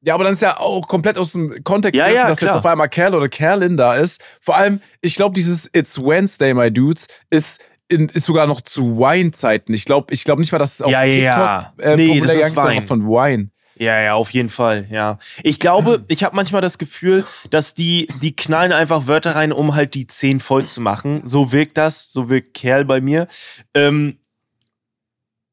[0.00, 2.48] Ja, aber dann ist ja auch komplett aus dem Kontext Ja, gerissen, ja, dass jetzt
[2.50, 2.58] klar.
[2.58, 4.22] auf einmal Kerl oder Kerlin da ist.
[4.40, 7.60] Vor allem, ich glaube, dieses It's Wednesday, my dudes, ist,
[7.94, 9.72] in, ist sogar noch zu Wine-Zeiten.
[9.72, 11.72] Ich glaube ich glaub nicht mal, dass es auf Ja, TikTok ja.
[11.78, 12.82] äh, Nee, das ist Wine.
[12.82, 13.50] von Wine.
[13.76, 15.18] Ja, ja, auf jeden Fall, ja.
[15.42, 19.74] Ich glaube, ich habe manchmal das Gefühl, dass die, die knallen einfach Wörter rein, um
[19.74, 21.22] halt die 10 voll zu machen.
[21.24, 23.26] So wirkt das, so wirkt Kerl bei mir.
[23.74, 24.18] Ähm,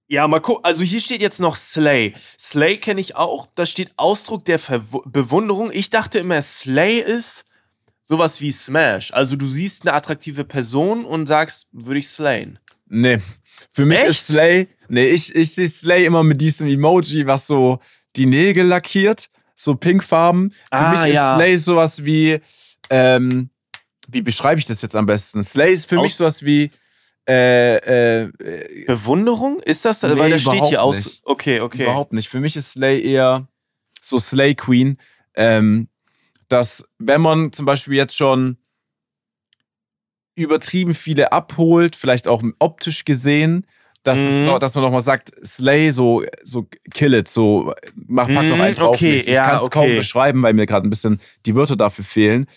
[0.08, 0.64] ja, mal gucken.
[0.66, 2.14] Also hier steht jetzt noch Slay.
[2.38, 3.48] Slay kenne ich auch.
[3.56, 5.72] Da steht Ausdruck der Verw Bewunderung.
[5.74, 7.46] Ich dachte immer, Slay ist
[8.12, 9.14] sowas wie Smash.
[9.14, 12.60] Also du siehst eine attraktive Person und sagst, würde ich slayen.
[12.90, 13.20] Nee.
[13.72, 14.10] Für mich Echt?
[14.10, 17.80] ist Slay, nee, ich, ich sehe Slay immer mit diesem Emoji, was so
[18.18, 20.50] die Nägel lackiert, so pinkfarben.
[20.52, 21.36] Für Ah, mich ist ja.
[21.36, 22.42] Slay sowas wie,
[22.90, 23.50] ähm,
[24.10, 25.42] wie beschreibe ich das jetzt am besten?
[25.42, 26.70] Slay ist für Aus- mich sowas wie,
[27.30, 29.62] äh, äh, äh, Bewunderung?
[29.62, 30.02] Ist das?
[30.04, 30.98] Nee, Weil da steht hier aus.
[30.98, 31.22] nicht.
[31.24, 31.84] Okay, okay.
[31.84, 32.28] Überhaupt nicht.
[32.28, 33.48] Für mich ist Slay eher
[34.02, 34.98] so Slay Queen,
[35.36, 35.88] ähm,
[36.52, 38.58] dass wenn man zum Beispiel jetzt schon
[40.36, 43.66] übertrieben viele abholt, vielleicht auch optisch gesehen,
[44.04, 44.46] dass, es Mhm.
[44.48, 48.62] noch, dass man nochmal sagt, Slay, so, so kill it, so mach, pack noch Mhm,
[48.62, 48.96] einen drauf.
[48.96, 49.96] okay, ich ja, kann es kaum okay.
[49.98, 52.48] beschreiben, weil mir gerade ein bisschen die Wörter dafür fehlen.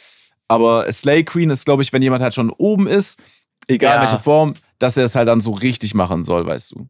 [0.49, 3.20] Aber Slay Queen ist, glaube ich, wenn jemand halt schon oben ist,
[3.68, 4.01] egal Ja.
[4.01, 6.88] welche Form, dass er es halt dann so richtig machen soll, weißt du.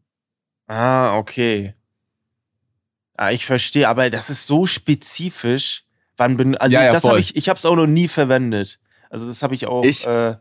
[0.67, 1.73] Ah, okay.
[3.17, 5.84] Ah, ich verstehe, aber das ist so spezifisch.
[6.17, 8.79] Wann bin, also Ja, ja, das habe ich, ich habe es auch noch nie verwendet.
[9.09, 10.35] Also das habe ich auch, Ich- äh,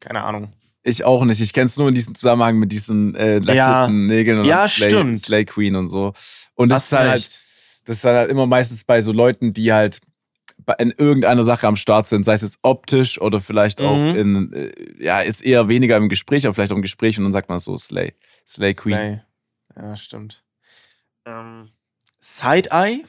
[0.00, 0.52] keine Ahnung.
[0.84, 1.40] Ich auch nicht.
[1.40, 3.86] Ich kenne es nur in diesem Zusammenhang mit diesen äh, lackierten Ja.
[3.88, 5.16] Nägeln und Ja, Slay.
[5.16, 6.12] Slay Queen und so.
[6.54, 7.42] Und das Hast ist dann halt,
[7.84, 10.00] das ist dann halt immer meistens bei so Leuten, die halt
[10.78, 14.16] in irgendeiner Sache am Start sind, sei es jetzt optisch oder vielleicht auch Mhm.
[14.16, 14.72] in, äh,
[15.04, 17.58] ja, jetzt eher weniger im Gespräch, aber vielleicht auch im Gespräch und dann sagt man
[17.60, 18.14] so Slay.
[18.46, 18.94] Slay Queen.
[18.96, 19.20] Slay.
[19.76, 20.42] Ja, stimmt.
[21.26, 21.70] Ähm,
[22.20, 23.04] Side-Eye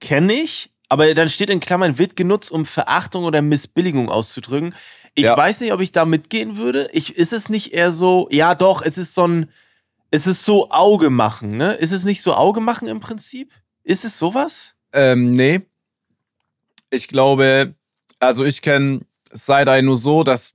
[0.00, 4.74] kenne ich, aber dann steht in Klammern, wird genutzt, um Verachtung oder Missbilligung auszudrücken.
[5.14, 5.36] Ich Ja.
[5.36, 6.88] weiß nicht, ob ich da mitgehen würde.
[6.92, 9.50] Ich, ist es nicht eher so, ja doch, es ist so ein,
[10.10, 11.72] es ist so Auge machen, ne?
[11.74, 13.52] Ist es nicht so Auge machen im Prinzip?
[13.84, 14.74] Ist es sowas?
[14.92, 15.62] Ähm, nee.
[16.90, 17.74] Ich glaube,
[18.20, 19.00] also ich kenne
[19.32, 20.54] Side-Eye nur so, dass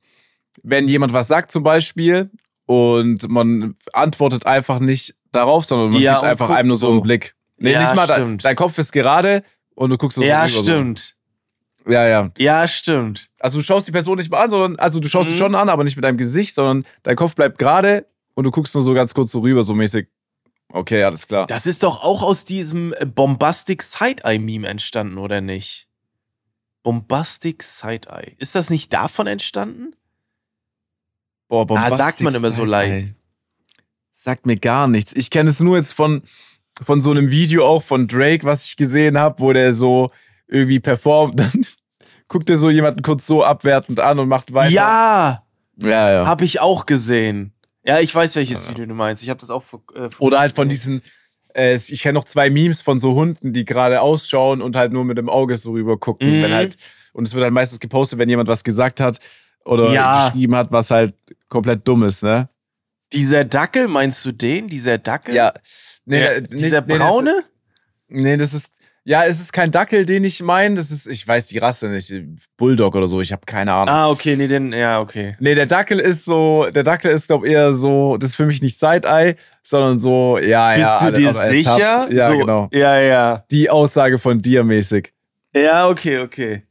[0.62, 2.30] wenn jemand was sagt zum Beispiel
[2.68, 7.02] und man antwortet einfach nicht darauf, sondern man Ja, gibt einfach einem nur so einen
[7.02, 7.36] Blick.
[7.58, 8.46] Nee, Ja, nicht mal, dein, stimmt.
[8.46, 9.44] dein Kopf ist gerade
[9.78, 11.16] und du guckst so ja, so stimmt.
[11.86, 11.92] So.
[11.92, 12.32] Ja, ja.
[12.38, 13.30] Ja, stimmt.
[13.40, 15.40] Also du schaust die Person nicht mal an, sondern, also du schaust sie Mhm.
[15.40, 18.74] schon an, aber nicht mit deinem Gesicht, sondern dein Kopf bleibt gerade und du guckst
[18.74, 20.08] nur so ganz kurz so rüber, so mäßig.
[20.70, 21.48] Okay, alles klar.
[21.48, 25.88] Das ist doch auch aus diesem äh, Bombastic Side-Eye-Meme entstanden, oder nicht?
[26.84, 28.36] Bombastic Side-Eye.
[28.38, 29.96] Ist das nicht davon entstanden?
[31.48, 33.14] Boah, Ah, sagt man immer so leicht.
[34.12, 35.14] Sagt mir gar nichts.
[35.16, 36.24] Ich kenne es nur jetzt von,
[36.84, 40.12] von so einem Video auch von Drake, was ich gesehen habe, wo der so
[40.48, 41.40] irgendwie performt.
[41.40, 41.66] Dann
[42.28, 44.72] guckt er so jemanden kurz so abwertend an und macht weiter.
[44.74, 45.44] Ja,
[45.82, 46.26] ja, ja.
[46.26, 47.54] habe ich auch gesehen.
[47.84, 49.24] Ja, ich weiß, welches Video du meinst.
[49.24, 51.02] Ich habe das auch vor, äh, vor- Oder halt von diesen,
[51.56, 55.06] äh, ich kenne noch zwei Memes von so Hunden, die gerade ausschauen und halt nur
[55.06, 56.40] mit dem Auge so rüber gucken.
[56.40, 56.44] Mhm.
[56.44, 56.76] Wenn halt,
[57.14, 59.20] und es wird halt meistens gepostet, wenn jemand was gesagt hat
[59.64, 60.28] oder Ja.
[60.28, 61.14] geschrieben hat, was halt
[61.48, 62.50] komplett dumm ist, ne?
[63.14, 64.68] Dieser Dackel, meinst du den?
[64.68, 65.34] Dieser Dackel?
[65.34, 65.54] Ja.
[66.08, 67.44] Nee, Der, nee, dieser nee, das- braune?
[68.08, 68.72] Nee, das ist.
[69.04, 70.76] Ja, es ist kein Dackel, den ich meine.
[70.76, 72.14] Das ist, ich weiß die Rasse nicht.
[72.58, 73.94] Bulldog oder so, ich habe keine Ahnung.
[73.94, 75.36] Ah, okay, nee, den, ja, okay.
[75.40, 78.62] Nee, der Dackel ist so, der Dackel ist, glaube eher so, das ist für mich
[78.62, 81.12] nicht Side-Eye, sondern so, ja, Bist ja.
[81.12, 82.12] du dir aber sicher?
[82.12, 82.70] Ja, so, genau.
[82.74, 83.46] Ja, ja.
[83.50, 85.14] Die Aussage von dir mäßig.
[85.54, 86.64] Ja, okay, okay.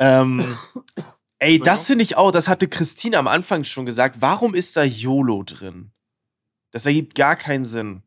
[0.00, 0.44] Ähm,
[1.38, 4.16] ey, das finde ich auch, das hatte Christine am Anfang schon gesagt.
[4.20, 5.92] Warum ist da YOLO drin?
[6.72, 8.02] Das ergibt gar keinen Sinn.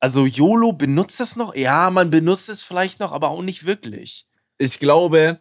[0.00, 1.54] Also YOLO benutzt das noch?
[1.54, 4.26] Ja, man benutzt es vielleicht noch, aber auch nicht wirklich.
[4.58, 5.40] Ich glaube,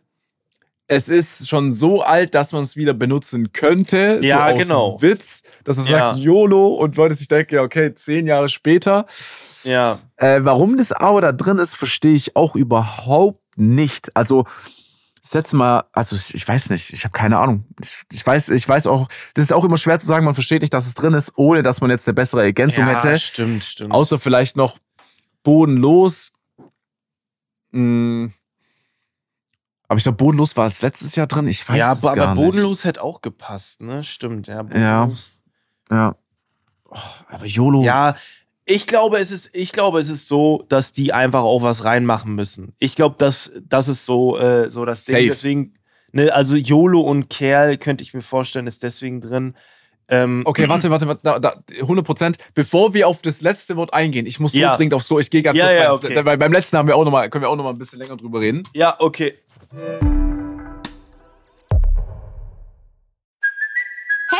[0.87, 4.19] es ist schon so alt, dass man es wieder benutzen könnte.
[4.23, 5.01] Ja, so genau.
[5.01, 6.11] Witz, dass man Ja.
[6.11, 9.05] sagt YOLO und Leute sich denken, ja, okay, zehn Jahre später.
[9.63, 9.99] Ja.
[10.15, 14.15] Äh, warum das aber da drin ist, verstehe ich auch überhaupt nicht.
[14.15, 14.45] Also,
[15.31, 17.65] setz mal, also ich, ich weiß nicht, ich habe keine Ahnung.
[17.81, 20.61] Ich, ich, weiß, ich weiß auch, das ist auch immer schwer zu sagen, man versteht
[20.61, 23.17] nicht, dass es drin ist, ohne dass man jetzt eine bessere Ergänzung ja, hätte.
[23.17, 23.91] stimmt, stimmt.
[23.91, 24.77] Außer vielleicht noch
[25.43, 26.31] bodenlos.
[27.71, 28.33] Hm.
[29.87, 31.47] Aber ich glaube, bodenlos war es letztes Jahr drin.
[31.47, 32.51] Ich weiß ja, es aber, gar aber nicht.
[32.51, 34.03] bodenlos hätte auch gepasst, ne?
[34.03, 34.65] Stimmt, ja.
[34.73, 35.01] Ja.
[35.05, 35.31] Bodenlos.
[35.89, 36.15] Ja.
[36.89, 36.97] Oh,
[37.29, 37.83] aber YOLO.
[37.83, 38.15] Ja,
[38.67, 42.35] ich glaube, es ist, ich glaube, es ist so, dass die einfach auch was reinmachen
[42.35, 42.73] müssen.
[42.79, 45.15] Ich glaube, dass das ist so, äh, so das Ding.
[45.15, 45.27] Safe.
[45.29, 45.73] Deswegen,
[46.11, 49.55] ne, also YOLO und Kerl könnte ich mir vorstellen, ist deswegen drin.
[50.09, 52.37] Ähm, Okay, warte, warte, warte, da, da, 100 Prozent.
[52.53, 54.75] Bevor wir auf das letzte Wort eingehen, ich muss so Ja.
[54.75, 55.19] dringend aufs Klo.
[55.19, 56.25] Ich gehe ganz Ja, kurz, ja, das- okay.
[56.25, 57.99] weil beim letzten haben wir auch noch mal, können wir auch noch mal ein bisschen
[57.99, 58.63] länger drüber reden.
[58.73, 59.33] Ja, okay.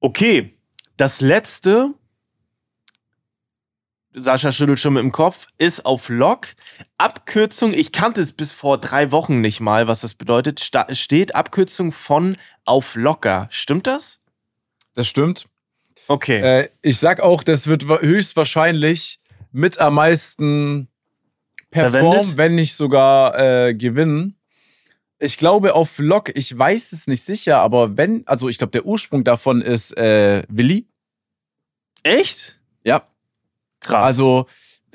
[0.00, 0.56] Okay,
[0.96, 1.94] das letzte,
[4.14, 6.48] Sascha schüttelt schon mit dem Kopf, ist auf Lock.
[6.98, 11.34] Abkürzung, ich kannte es bis vor drei Wochen nicht mal, was das bedeutet, sta steht
[11.34, 13.48] Abkürzung von auf locker.
[13.50, 14.20] Stimmt das?
[14.94, 15.46] Das stimmt.
[16.08, 16.38] Okay.
[16.40, 19.18] Äh, ich sag auch, das wird wa- höchstwahrscheinlich
[19.52, 20.88] mit am meisten
[21.70, 22.36] performen, Verwendet?
[22.38, 24.36] wenn nicht sogar äh, gewinnen.
[25.20, 28.86] Ich glaube auf Lock, ich weiß es nicht sicher, aber wenn, also ich glaube, der
[28.86, 30.86] Ursprung davon ist äh, Willi.
[32.02, 32.58] Echt?
[32.84, 33.02] Ja.
[33.80, 34.06] Krass.
[34.06, 34.46] Also,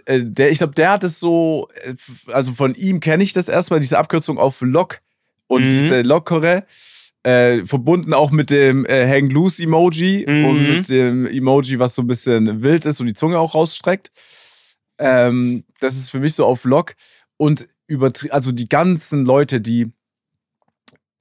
[0.05, 1.93] äh, der, ich glaube, der hat es so, äh,
[2.31, 4.99] also von ihm kenne ich das erstmal, diese Abkürzung auf Lock
[5.47, 5.69] und Mhm.
[5.69, 6.65] diese lockere.
[7.25, 10.45] Äh, verbunden auch mit dem äh, Hang Loose Emoji Mhm.
[10.45, 14.11] und mit dem Emoji, was so ein bisschen wild ist und die Zunge auch rausstreckt.
[14.97, 16.95] Ähm, das ist für mich so auf Lock.
[17.37, 19.91] Und übertri also die ganzen Leute, die,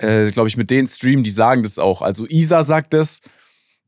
[0.03, 2.03] äh, glaube ich, mit denen streamen, die sagen das auch.
[2.03, 3.21] Also Isa sagt das,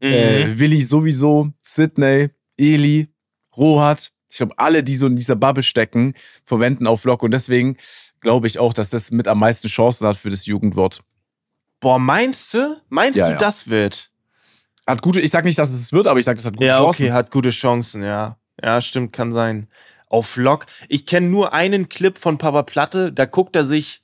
[0.01, 0.13] Mhm.
[0.13, 3.09] äh, Willi sowieso, Sydney, Eli,
[3.57, 4.11] Rohat.
[4.29, 7.23] Ich glaube, alle, die so in dieser Bubble stecken, verwenden auf Lock.
[7.23, 7.77] Und deswegen
[8.21, 11.01] glaube ich auch, dass das mit am meisten Chancen hat für das Jugendwort.
[11.81, 12.77] Boah, meinst du?
[12.89, 13.39] Meinst Ja, du, ja.
[13.39, 14.11] das wird?
[14.87, 16.79] Hat gute, ich sage nicht, dass es wird, aber ich sage, das hat gute Ja,
[16.79, 17.05] Chancen.
[17.05, 18.37] okay, hat gute Chancen, ja.
[18.63, 19.69] Ja, stimmt, kann sein.
[20.09, 20.67] Auf Lock.
[20.89, 24.03] Ich kenne nur einen Clip von Papa Platte, da guckt er sich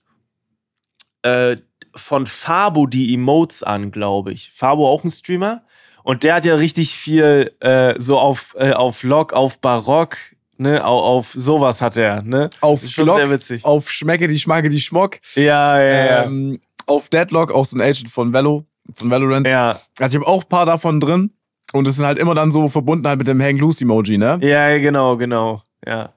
[1.22, 1.56] äh,
[1.95, 4.51] von Fabo die Emotes an, glaube ich.
[4.53, 5.62] Fabo auch ein Streamer.
[6.03, 10.16] Und der hat ja richtig viel äh, so auf, äh, auf Lock, auf Barock,
[10.57, 12.49] ne, auf, auf sowas hat er, ne?
[12.62, 13.64] Auf schon Glock, sehr witzig.
[13.64, 15.18] auf Schmecke die Schmacke die Schmock.
[15.34, 16.24] Ja, ja, ja.
[16.24, 18.64] Ähm, auf Deadlock, auch so ein Agent von Velo,
[18.95, 19.47] von Valorant.
[19.47, 21.32] ja, Also ich habe auch ein paar davon drin.
[21.72, 24.41] Und es sind halt immer dann so verbunden halt mit dem Hang Loose Emoji, ne?
[24.43, 25.62] ja, genau, genau.
[25.86, 26.12] Ja.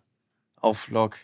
[0.61, 1.17] Auf Lock.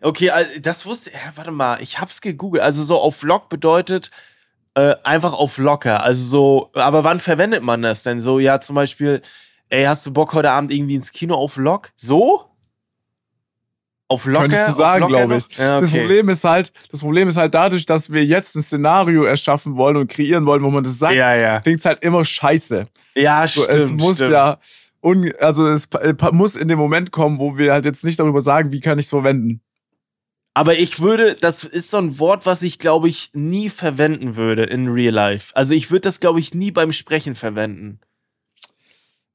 [0.00, 0.30] Okay,
[0.60, 2.62] das wusste, ja, warte mal, ich hab's gegoogelt.
[2.62, 4.10] Also so auf Lock bedeutet
[4.74, 6.02] äh, einfach auf locker.
[6.02, 8.20] Also so, aber wann verwendet man das denn?
[8.20, 9.22] So, ja, zum Beispiel,
[9.70, 11.92] ey, hast du Bock heute Abend irgendwie ins Kino auf Lock?
[11.96, 12.44] So?
[14.08, 14.42] Auf Locker?
[14.42, 15.48] Könntest du sagen, glaube ich.
[15.58, 16.00] Ja, Das okay.
[16.02, 19.96] Problem ist halt, das Problem ist halt dadurch, dass wir jetzt ein Szenario erschaffen wollen
[19.96, 21.60] und kreieren wollen, wo man das sagt, Ja, ja.
[21.60, 22.86] klingt's halt immer scheiße.
[23.16, 23.80] Ja, So, stimmt.
[23.80, 24.30] es muss stimmt.
[24.30, 24.58] ja,
[25.00, 28.40] un, also es pa- muss in dem Moment kommen, wo wir halt jetzt nicht darüber
[28.42, 29.60] sagen, wie kann ich es verwenden.
[30.56, 34.62] Aber ich würde, das ist so ein Wort, was ich, glaube ich, nie verwenden würde
[34.62, 35.54] in Real Life.
[35.54, 38.00] Also ich würde das, glaube ich, nie beim Sprechen verwenden.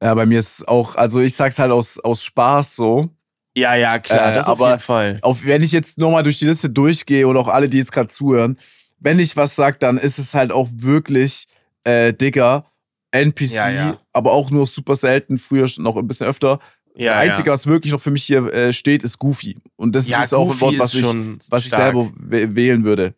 [0.02, 3.10] Ja, bei mir ist auch, also ich sag's halt aus, aus Spaß so.
[3.56, 5.20] Ja, ja, klar, Äh, das auf jeden Fall.
[5.22, 8.10] Auf, wenn ich jetzt nochmal durch die Liste durchgehe und auch alle, die jetzt gerade
[8.10, 8.58] zuhören,
[8.98, 11.48] wenn ich was sag, dann ist es halt auch wirklich
[11.84, 12.66] äh, Digger,
[13.12, 13.98] NPC, Ja, ja.
[14.12, 16.58] aber auch nur super selten, früher noch ein bisschen öfter.
[16.96, 17.54] Das Ja, Einzige, ja.
[17.54, 19.58] was wirklich noch für mich hier äh, steht, ist Goofy.
[19.78, 21.06] Und das Ja, ist auch ein Goofy Wort, was ich,
[21.50, 23.16] was ich selber wäh- wählen würde.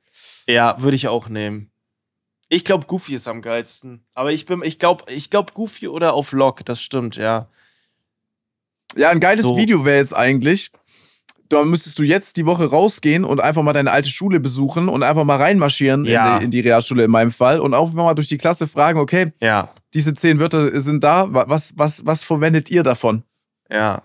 [0.47, 1.71] Ja, würde ich auch nehmen.
[2.49, 4.05] Ich glaube, Goofy ist am geilsten.
[4.13, 7.47] Aber ich bin, ich glaube, ich glaube Goofy oder auf Lock, das stimmt, ja.
[8.95, 9.57] Ja, ein geiles So.
[9.57, 10.71] Video wäre jetzt eigentlich.
[11.49, 15.03] Da müsstest du jetzt die Woche rausgehen und einfach mal deine alte Schule besuchen und
[15.03, 16.35] einfach mal reinmarschieren Ja.
[16.35, 18.99] in, die, in die Realschule in meinem Fall und auch mal durch die Klasse fragen,
[18.99, 23.23] okay, Ja, diese zehn Wörter sind da, wa- was, was, was verwendet ihr davon?
[23.73, 24.01] Ja.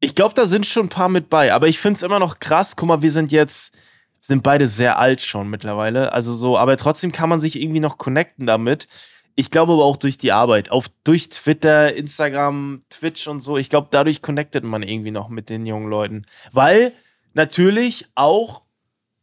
[0.00, 2.38] Ich glaube, da sind schon ein paar mit bei, aber ich finde es immer noch
[2.38, 2.74] krass.
[2.74, 3.74] Guck mal, wir sind jetzt,
[4.20, 6.12] sind beide sehr alt schon mittlerweile.
[6.12, 8.88] Also so, aber trotzdem kann man sich irgendwie noch connecten damit.
[9.36, 10.70] Ich glaube aber auch durch die Arbeit.
[10.70, 13.58] Auf, durch Twitter, Instagram, Twitch und so.
[13.58, 16.24] Ich glaube, dadurch connectet man irgendwie noch mit den jungen Leuten.
[16.52, 16.92] Weil
[17.34, 18.62] natürlich auch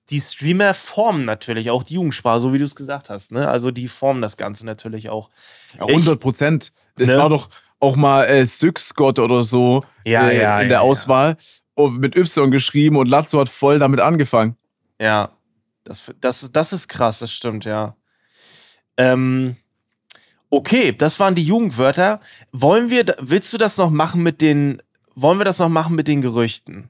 [0.10, 3.32] die Streamer formen natürlich auch die Jugendsprache, so wie du es gesagt hast.
[3.32, 3.50] Ne?
[3.50, 5.30] Also die formen das Ganze natürlich auch.
[5.78, 6.72] Ja, Ich- 100 Prozent.
[6.96, 7.18] Das Ne?
[7.18, 7.50] war doch
[7.80, 10.80] auch mal äh, Syxgott oder so Ja, äh, ja, in ja, der ja.
[10.82, 11.38] Auswahl
[11.76, 14.56] und mit Y geschrieben und Lazzo hat voll damit angefangen.
[15.00, 15.30] Ja,
[15.84, 17.96] das, das, das ist krass, das stimmt, ja.
[18.98, 19.58] Ähm,
[20.50, 22.20] okay, das waren die Jugendwörter.
[22.52, 24.82] Wollen wir, willst du das noch machen mit den,
[25.16, 26.90] wollen wir das noch machen mit den Gerüchten?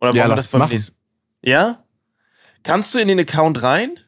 [0.00, 0.72] Oder Ja, wollen wir lass das beim machen.
[0.72, 0.96] nächsten-
[1.42, 1.84] Ja?
[2.64, 3.98] Kannst du in den Account rein?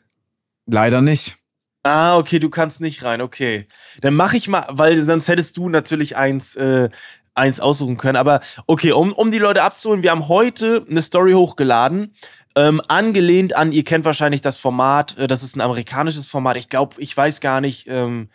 [0.66, 1.36] Leider nicht.
[1.84, 3.66] Ah, okay, du kannst nicht rein, okay.
[4.00, 6.88] Dann mache ich mal, weil sonst hättest du natürlich eins, äh,
[7.34, 8.16] eins aussuchen können.
[8.16, 12.14] Aber okay, um, um die Leute abzuholen, wir haben heute eine Story hochgeladen.
[12.56, 16.56] Ähm, angelehnt an, ihr kennt wahrscheinlich das Format, äh, das ist ein amerikanisches Format.
[16.56, 18.30] Ich glaube, ich weiß gar nicht, ähm,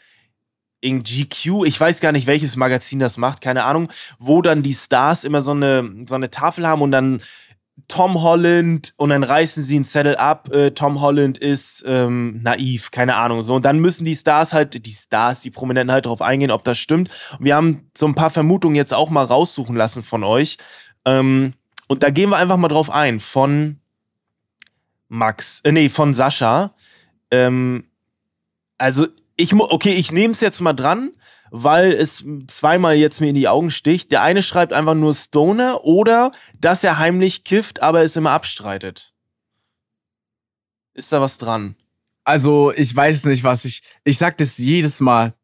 [0.80, 3.90] in GQ, ich weiß gar nicht, welches Magazin das macht, keine Ahnung,
[4.20, 7.22] wo dann die Stars immer so eine, so eine Tafel haben und dann
[7.88, 10.52] Tom Holland und dann reißen sie ein Zettel ab.
[10.54, 13.42] Äh, Tom Holland ist ähm, naiv, keine Ahnung.
[13.42, 16.64] So, und dann müssen die Stars halt, die Stars, die Prominenten halt drauf eingehen, ob
[16.64, 17.10] das stimmt.
[17.38, 20.58] Und wir haben so ein paar Vermutungen jetzt auch mal raussuchen lassen von euch.
[21.06, 21.54] Ähm,
[21.88, 23.20] und da gehen wir einfach mal drauf ein.
[23.20, 23.80] Von
[25.08, 26.76] Max, äh, nee, von Sascha.
[27.32, 27.86] Ähm,
[28.78, 31.12] also, ich okay, ich nehme es jetzt mal dran,
[31.56, 34.12] weil es zweimal jetzt mir in die Augen sticht.
[34.12, 39.14] Der eine schreibt einfach nur Stoner oder dass er heimlich kifft, aber es immer abstreitet.
[40.96, 41.76] Ist da was dran?
[42.24, 43.84] Also, ich weiß nicht, was ich.
[44.04, 45.36] Ich sag das jedes Mal.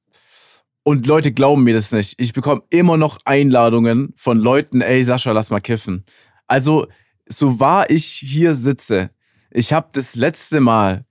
[0.82, 2.20] Und Leute glauben mir das nicht.
[2.20, 6.06] Ich bekomme immer noch Einladungen von Leuten, ey Sascha, lass mal kiffen.
[6.48, 6.88] Also,
[7.28, 9.12] so wahr ich hier sitze,
[9.52, 11.06] ich habe das letzte Mal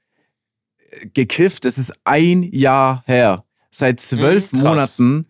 [1.15, 3.45] gekifft, das ist ein Jahr her.
[3.71, 4.61] Seit zwölf Mhm.
[4.61, 5.27] Monaten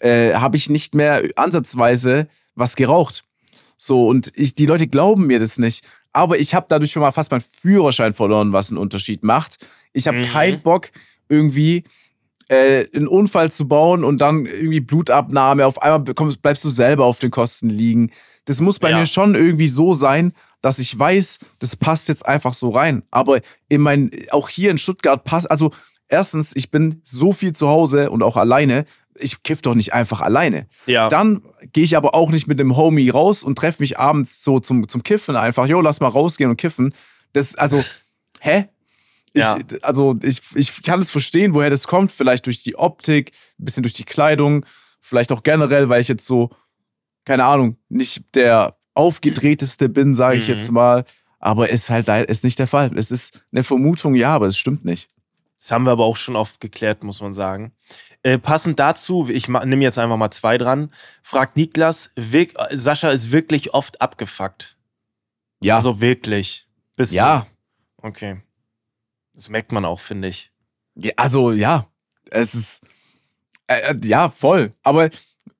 [0.00, 3.24] äh, habe ich nicht mehr ansatzweise was geraucht.
[3.76, 5.84] So, und ich, die Leute glauben mir das nicht.
[6.14, 9.58] aber ich habe dadurch schon mal fast meinen Führerschein verloren, was einen Unterschied macht.
[9.92, 10.22] Ich habe Mhm.
[10.24, 10.90] keinen Bock,
[11.28, 11.84] irgendwie
[12.48, 15.66] äh, einen Unfall zu bauen und dann irgendwie Blutabnahme.
[15.66, 18.10] Auf einmal bekommst, bleibst du selber auf den Kosten liegen.
[18.46, 18.98] Das muss bei Ja.
[18.98, 23.02] mir schon irgendwie so sein, dass ich weiß, das passt jetzt einfach so rein.
[23.10, 25.72] Aber in mein, auch hier in Stuttgart passt, also
[26.08, 28.84] erstens, ich bin so viel zu Hause und auch alleine.
[29.20, 30.68] Ich kiff doch nicht einfach alleine.
[30.86, 31.08] Ja.
[31.08, 31.42] Dann
[31.72, 34.86] gehe ich aber auch nicht mit dem Homie raus und treffe mich abends so zum,
[34.88, 35.66] zum Kiffen einfach.
[35.66, 36.94] Jo, lass mal rausgehen und kiffen.
[37.32, 37.82] Das, also,
[38.40, 38.68] hä?
[39.32, 39.58] Ich, Ja.
[39.82, 42.12] Also, ich, ich kann es verstehen, woher das kommt.
[42.12, 44.64] Vielleicht durch die Optik, ein bisschen durch die Kleidung,
[45.00, 46.50] vielleicht auch generell, weil ich jetzt so,
[47.24, 50.54] keine Ahnung, nicht der aufgedrehteste bin, sage ich Mhm.
[50.54, 51.04] jetzt mal.
[51.40, 52.90] Aber ist halt ist nicht der Fall.
[52.96, 55.08] Es ist eine Vermutung, ja, aber es stimmt nicht.
[55.58, 57.72] Das haben wir aber auch schon oft geklärt, muss man sagen.
[58.22, 60.90] Äh, passend dazu, ich nehme jetzt einfach mal zwei dran,
[61.22, 64.76] fragt Niklas, wirk, Sascha ist wirklich oft abgefuckt.
[65.60, 65.76] Ja.
[65.76, 66.68] Also wirklich.
[66.96, 67.46] Bist ja.
[68.00, 68.08] Du?
[68.08, 68.40] Okay.
[69.34, 70.52] Das merkt man auch, finde ich.
[70.94, 71.88] Ja, also ja,
[72.30, 72.84] es ist
[73.66, 74.72] äh, äh, ja voll.
[74.82, 75.10] Aber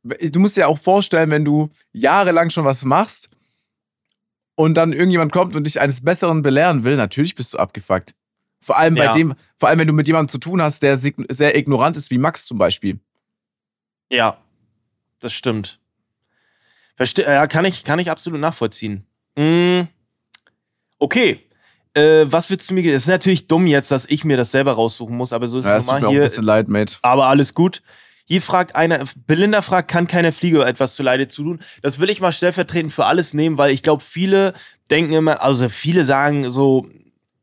[0.02, 3.30] du musst dir auch vorstellen, wenn du jahrelang schon was machst
[4.56, 8.14] und dann irgendjemand kommt und dich eines Besseren belehren will, natürlich bist du abgefuckt.
[8.60, 9.12] Vor allem bei Ja.
[9.12, 12.18] dem, vor allem wenn du mit jemandem zu tun hast, der sehr ignorant ist, wie
[12.18, 12.98] Max zum Beispiel.
[14.10, 14.38] Ja,
[15.20, 15.78] das stimmt.
[16.96, 19.06] Verste ja, kann ich, kann ich absolut nachvollziehen.
[19.36, 19.82] Mm,
[20.98, 21.40] okay.
[21.94, 22.94] Äh, was würdest du mir.
[22.94, 25.64] Es ist natürlich dumm jetzt, dass ich mir das selber raussuchen muss, aber so ist
[25.64, 26.22] Ja, es es tut mir normal auch ein hier.
[26.22, 26.96] bisschen leid, Mate.
[27.02, 27.82] Aber alles gut.
[28.24, 31.60] Hier fragt einer, Belinda fragt, kann keine Fliege etwas zu Leide zutun?
[31.80, 34.52] Das will ich mal stellvertretend für alles nehmen, weil ich glaube, viele
[34.90, 36.86] denken immer, also viele sagen so,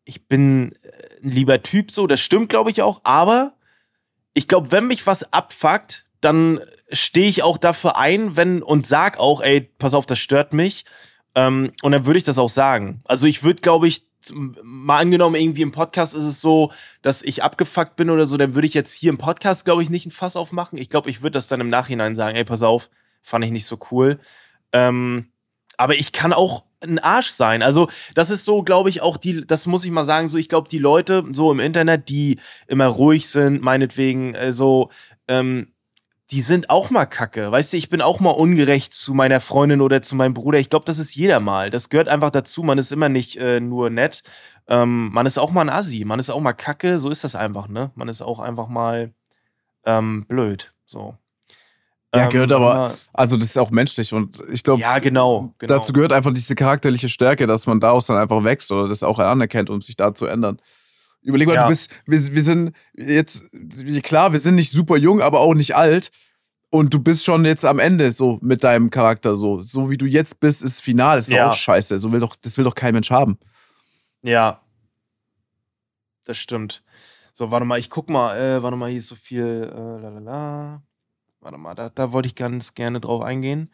[0.06, 3.54] ich bin äh, ein lieber Typ, so, das stimmt, glaube ich auch, aber
[4.34, 6.60] ich glaube, wenn mich was abfuckt, dann
[6.92, 10.86] stehe ich auch dafür ein, wenn und sag auch, ey, pass auf, das stört mich.
[11.36, 13.02] Ähm, und dann würde ich das auch sagen.
[13.06, 17.44] Also ich würde, glaube ich, mal angenommen, irgendwie im Podcast ist es so, dass ich
[17.44, 20.12] abgefuckt bin oder so, dann würde ich jetzt hier im Podcast, glaube ich, nicht ein
[20.12, 20.80] Fass aufmachen.
[20.80, 22.90] Ich glaube, ich würde das dann im Nachhinein sagen, ey, pass auf,
[23.22, 24.20] fand ich nicht so cool.
[24.72, 25.30] Ähm,
[25.78, 27.62] aber ich kann auch ein Arsch sein.
[27.62, 30.50] Also, das ist so, glaube ich, auch die, das muss ich mal sagen, so, ich
[30.50, 34.90] glaube, die Leute so im Internet, die immer ruhig sind, meinetwegen, äh, so,
[35.28, 35.68] ähm,
[36.32, 37.52] die sind auch mal kacke.
[37.52, 40.58] Weißt du, ich bin auch mal ungerecht zu meiner Freundin oder zu meinem Bruder.
[40.58, 41.70] Ich glaube, das ist jeder mal.
[41.70, 42.64] Das gehört einfach dazu.
[42.64, 44.24] Man ist immer nicht äh, nur nett.
[44.68, 46.04] Ähm, man ist auch mal ein Assi.
[46.04, 47.00] Man ist auch mal kacke.
[47.00, 47.92] So ist das einfach, ne?
[47.96, 49.14] Man ist auch einfach mal
[49.86, 50.74] ähm, blöd.
[50.86, 51.16] So.
[52.16, 55.54] Ja, Ähm, gehört aber, aber- also das ist auch menschlich und ich glaube, Ja, genau.
[55.58, 55.74] genau.
[55.78, 59.20] dazu gehört einfach diese charakterliche Stärke, dass man daraus dann einfach wächst oder das auch
[59.20, 60.60] anerkennt, um sich da zu ändern.
[61.22, 61.64] Überleg mal, Ja.
[61.64, 63.50] du bist, wir, wir sind jetzt,
[64.04, 66.12] klar, wir sind nicht super jung, aber auch nicht alt.
[66.72, 69.62] Und du bist schon jetzt am Ende so mit deinem Charakter so.
[69.62, 71.18] So wie du jetzt bist, ist final.
[71.18, 71.50] ist doch Ja.
[71.50, 71.98] auch scheiße.
[72.00, 73.38] So will doch, das will doch kein Mensch haben.
[74.24, 74.62] Ja.
[76.26, 76.84] Das stimmt.
[77.34, 80.82] So, warte mal, ich guck mal, äh, warte mal, hier ist so viel, äh, lalala.
[81.46, 83.70] Warte mal, da, da wollte ich ganz gerne drauf eingehen.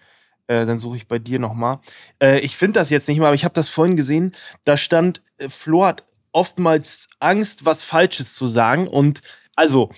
[0.48, 1.80] Äh, dann suche ich bei dir nochmal.
[2.22, 4.34] Äh, ich finde das jetzt nicht mehr, aber ich habe das vorhin gesehen.
[4.66, 6.04] Da stand, äh, Flo hat
[6.34, 8.90] oftmals Angst, was Falsches zu sagen.
[8.90, 9.22] Und
[9.56, 9.90] also,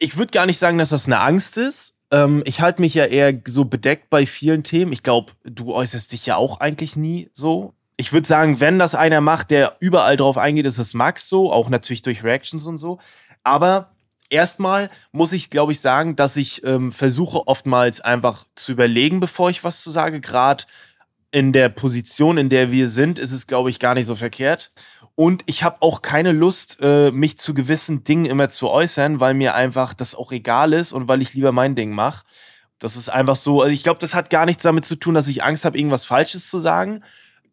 [0.00, 1.96] ich würde gar nicht sagen, dass das eine Angst ist.
[2.10, 4.90] Ähm, ich halte mich ja eher so bedeckt bei vielen Themen.
[4.90, 7.74] Ich glaube, du äußerst dich ja auch eigentlich nie so.
[7.96, 11.52] Ich würde sagen, wenn das einer macht, der überall drauf eingeht, ist es Max so,
[11.52, 12.98] auch natürlich durch Reactions und so.
[13.44, 13.95] Aber
[14.30, 19.50] erstmal muss ich, glaube ich, sagen, dass ich ähm, versuche oftmals einfach zu überlegen, bevor
[19.50, 20.20] ich was zu sage.
[20.20, 20.64] Gerade
[21.30, 24.70] in der Position, in der wir sind, ist es, glaube ich, gar nicht so verkehrt.
[25.14, 29.34] Und ich habe auch keine Lust, äh, mich zu gewissen Dingen immer zu äußern, weil
[29.34, 32.24] mir einfach das auch egal ist und weil ich lieber mein Ding mache.
[32.78, 33.62] Das ist einfach so.
[33.62, 36.04] Also ich glaube, das hat gar nichts damit zu tun, dass ich Angst habe, irgendwas
[36.04, 37.02] Falsches zu sagen.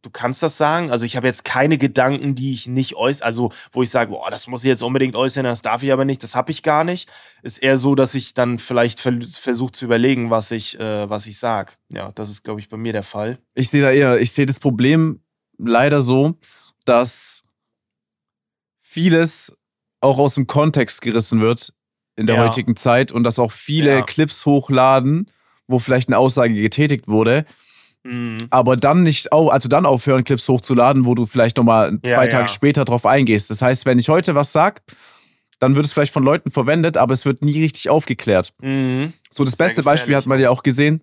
[0.04, 0.92] Du kannst das sagen.
[0.92, 4.30] Also ich habe jetzt keine Gedanken, die ich nicht äußere, also wo ich sage, boah,
[4.30, 6.84] das muss ich jetzt unbedingt äußern, das darf ich aber nicht, das habe ich gar
[6.84, 7.10] nicht.
[7.42, 11.26] Ist eher so, dass ich dann vielleicht ver versuche zu überlegen, was ich, äh, was
[11.26, 11.80] ich sag.
[11.90, 13.40] Ja, das ist, glaube ich, bei mir der Fall.
[13.56, 15.22] Ich sehe da eher, ich sehe das Problem
[15.58, 16.38] leider so,
[16.86, 17.46] dass
[18.80, 19.58] vieles
[20.02, 21.74] auch aus dem Kontext gerissen wird
[22.18, 22.42] in der Ja.
[22.42, 24.02] heutigen Zeit und dass auch viele Ja.
[24.04, 25.30] Clips hochladen,
[25.68, 27.46] wo vielleicht eine Aussage getätigt wurde,
[28.04, 28.48] Mhm.
[28.50, 32.28] aber dann nicht au also dann aufhören, Clips hochzuladen, wo du vielleicht nochmal zwei Ja,
[32.28, 32.48] Tage ja.
[32.50, 33.50] später drauf eingehst.
[33.50, 34.82] Das heißt, wenn ich heute was sag,
[35.60, 38.54] dann wird es vielleicht von Leuten verwendet, aber es wird nie richtig aufgeklärt.
[38.62, 39.14] Mhm.
[39.30, 41.02] So, das Sehr beste Beispiel hat man ja auch gesehen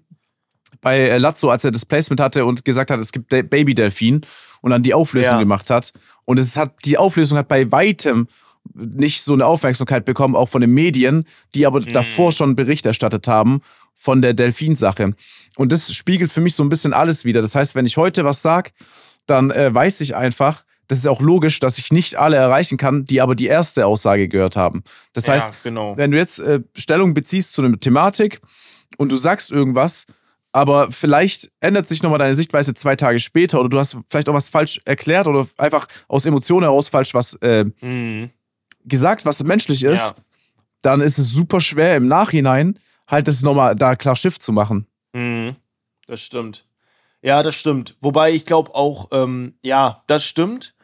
[0.83, 4.21] bei äh, Lazzo, als er das Placement hatte und gesagt hat, es gibt De- Baby-Delfin
[4.61, 5.39] und dann die Auflösung Ja.
[5.39, 5.93] gemacht hat.
[6.27, 8.29] Und es hat, die Auflösung hat bei weitem
[8.75, 11.25] nicht so eine Aufmerksamkeit bekommen, auch von den Medien,
[11.55, 11.89] die aber Mhm.
[11.93, 13.63] davor schon Bericht erstattet haben
[14.03, 15.13] von der Delfin-Sache.
[15.59, 17.43] Und das spiegelt für mich so ein bisschen alles wieder.
[17.43, 18.73] Das heißt, wenn ich heute was sag,
[19.27, 23.05] dann äh, weiß ich einfach, das ist auch logisch, dass ich nicht alle erreichen kann,
[23.05, 24.83] die aber die erste Aussage gehört haben.
[25.13, 25.97] Das Ja, heißt, genau.
[25.99, 28.41] wenn du jetzt äh, Stellung beziehst zu einer Thematik
[28.97, 30.07] und du sagst irgendwas,
[30.53, 34.35] aber vielleicht ändert sich nochmal deine Sichtweise zwei Tage später oder du hast vielleicht auch
[34.35, 38.31] was falsch erklärt oder einfach aus Emotionen heraus falsch was äh, Mhm.
[38.85, 40.15] gesagt, was menschlich ist, Ja.
[40.83, 42.79] dann ist es super schwer im Nachhinein
[43.11, 44.87] halt das nochmal da klar Schiff zu machen.
[45.13, 45.57] Mhm.
[46.07, 46.65] Das stimmt.
[47.23, 47.97] Ja, das stimmt.
[48.01, 50.75] Wobei ich glaube auch, ähm, ja, das stimmt.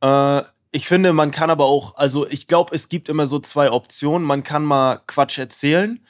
[0.00, 3.70] Äh, ich finde, man kann aber auch, also ich glaube, es gibt immer so zwei
[3.70, 4.26] Optionen.
[4.26, 6.00] Man kann mal Quatsch erzählen,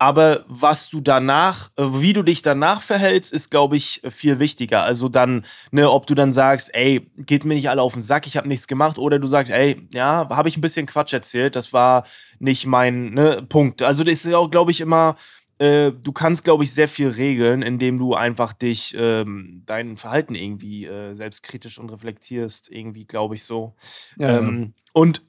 [0.00, 4.82] aber was du danach, äh, wie du dich danach verhältst, ist, glaube ich, viel wichtiger.
[4.82, 8.26] Also dann, ne, ob du dann sagst, ey, geht mir nicht alle auf den Sack,
[8.26, 11.54] ich habe nichts gemacht, oder du sagst, ey, ja, habe ich ein bisschen Quatsch erzählt,
[11.54, 12.06] das war
[12.38, 13.82] nicht mein ne, Punkt.
[13.82, 15.16] Also das ist auch, glaube ich, immer
[15.58, 20.34] äh, du kannst, glaube ich, sehr viel regeln, indem du einfach dich, ähm, dein Verhalten
[20.34, 23.74] irgendwie äh, selbstkritisch und reflektierst, irgendwie, glaube ich, so.
[24.16, 24.38] Ja.
[24.38, 25.22] Ähm, und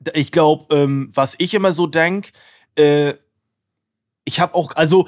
[0.00, 2.32] d- ich glaube, ähm, was ich immer so denke,
[2.74, 3.14] äh,
[4.24, 5.06] ich habe auch, also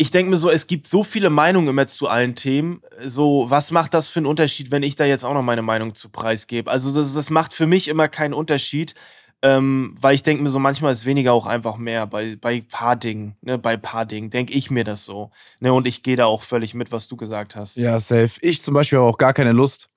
[0.00, 2.82] ich denke mir so, es gibt so viele Meinungen immer zu allen Themen.
[3.04, 5.96] So, was macht das für einen Unterschied, wenn ich da jetzt auch noch meine Meinung
[5.96, 6.70] zu preisgebe?
[6.70, 8.94] Also, das, das macht für mich immer keinen Unterschied,
[9.42, 12.94] ähm, weil ich denke mir so, manchmal ist weniger auch einfach mehr bei, bei paar
[12.94, 13.36] Dingen.
[13.40, 13.58] Ne?
[13.58, 15.32] Bei paar Dingen denke ich mir das so.
[15.58, 15.72] Ne?
[15.72, 17.76] Und ich gehe da auch völlig mit, was du gesagt hast.
[17.76, 18.38] Ja, safe.
[18.40, 19.90] Ich zum Beispiel habe auch gar keine Lust,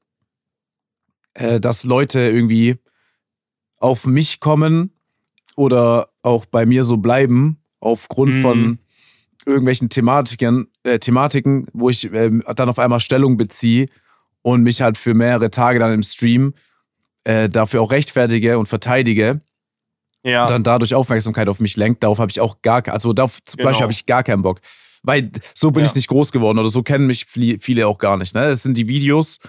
[1.35, 2.79] äh, dass Leute irgendwie
[3.77, 4.93] auf mich kommen
[5.55, 8.41] oder auch bei mir so bleiben, aufgrund Mhm.
[8.41, 8.79] von
[9.45, 13.87] irgendwelchen Thematiken, äh, Thematiken, wo ich ähm, dann auf einmal Stellung beziehe
[14.43, 16.53] und mich halt für mehrere Tage dann im Stream
[17.23, 19.41] äh, dafür auch rechtfertige und verteidige
[20.23, 20.43] Ja.
[20.43, 22.03] und dann dadurch Aufmerksamkeit auf mich lenkt.
[22.03, 23.69] Darauf habe ich auch gar, also darauf zum Genau.
[23.69, 24.59] Beispiel habe ich gar keinen Bock.
[25.03, 25.89] Weil so bin Ja.
[25.89, 28.35] ich nicht groß geworden oder so kennen mich viele auch gar nicht.
[28.35, 28.45] Ne?
[28.45, 29.39] Es sind die Videos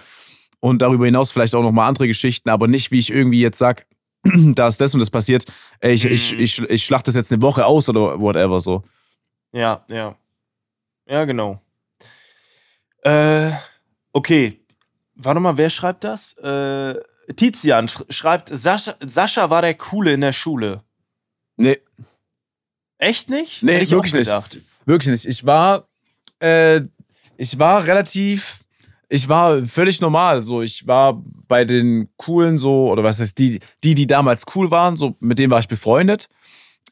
[0.59, 3.59] und darüber hinaus vielleicht auch noch mal andere Geschichten, aber nicht, wie ich irgendwie jetzt
[3.59, 3.85] sag,
[4.55, 5.45] da ist das und das passiert.
[5.79, 6.39] Ey, ich, ich, Mhm.
[6.39, 8.83] ich, ich schlachte das jetzt eine Woche aus oder whatever so.
[9.51, 10.15] Ja, ja.
[11.05, 11.61] Ja, genau.
[13.01, 13.51] Äh,
[14.13, 14.59] okay.
[15.15, 16.33] Warte mal, wer schreibt das?
[16.37, 16.95] Äh,
[17.35, 20.83] Tizian sch- schreibt, Sascha, Sascha war der Coole in der Schule.
[21.55, 21.79] Nee,
[22.97, 23.61] Echt nicht?
[23.63, 24.27] Nee, ich wirklich nicht.
[24.27, 24.57] gedacht.
[24.85, 25.25] Wirklich nicht.
[25.25, 25.87] Ich war,
[26.39, 26.81] äh,
[27.37, 28.62] ich war relativ,
[29.13, 30.41] ich war völlig normal.
[30.41, 34.71] So, ich war bei den coolen so oder was heißt die, die, die damals cool
[34.71, 36.29] waren, so mit denen war ich befreundet.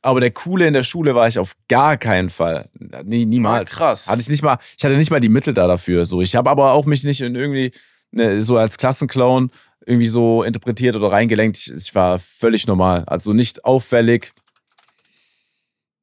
[0.04, 2.70] Aber der coole in der Schule war ich auf gar keinen Fall.
[3.04, 3.72] Nie, niemals.
[3.72, 4.08] Ah, krass.
[4.08, 6.06] Hatte ich nicht mal, ich hatte nicht mal die Mittel da dafür.
[6.06, 7.72] So, ich habe aber auch mich nicht in irgendwie
[8.12, 9.50] ne, so als Klassenclown
[9.88, 11.58] irgendwie so interpretiert oder reingelenkt.
[11.58, 13.04] Ich, ich war völlig normal.
[13.08, 14.32] Also nicht auffällig.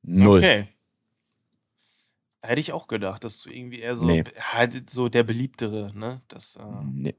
[0.03, 0.39] Null.
[0.39, 0.67] Okay.
[2.41, 4.25] Hätte ich auch gedacht, dass du irgendwie eher so, Nee.
[4.39, 6.23] halt so der beliebtere, ne?
[6.29, 7.17] Das, äh, Nee.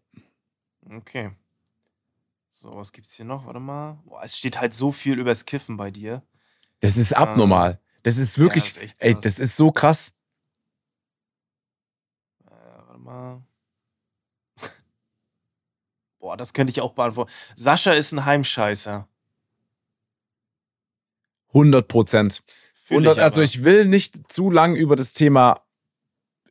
[0.90, 1.32] okay.
[2.52, 3.46] So, was gibt's hier noch?
[3.46, 4.00] Warte mal.
[4.06, 6.24] Boah, es steht halt so viel übers Kiffen bei dir.
[6.80, 7.80] Das ist abnormal.
[8.04, 10.14] Das ist wirklich, das ist ey, das ist so krass.
[12.46, 13.44] Äh, warte mal.
[16.20, 17.32] Boah, das könnte ich auch beantworten.
[17.58, 19.08] Sascha ist ein Heimscheißer.
[21.50, 22.44] 100 Prozent.
[22.90, 25.62] 100, ich also ich will nicht zu lang über das Thema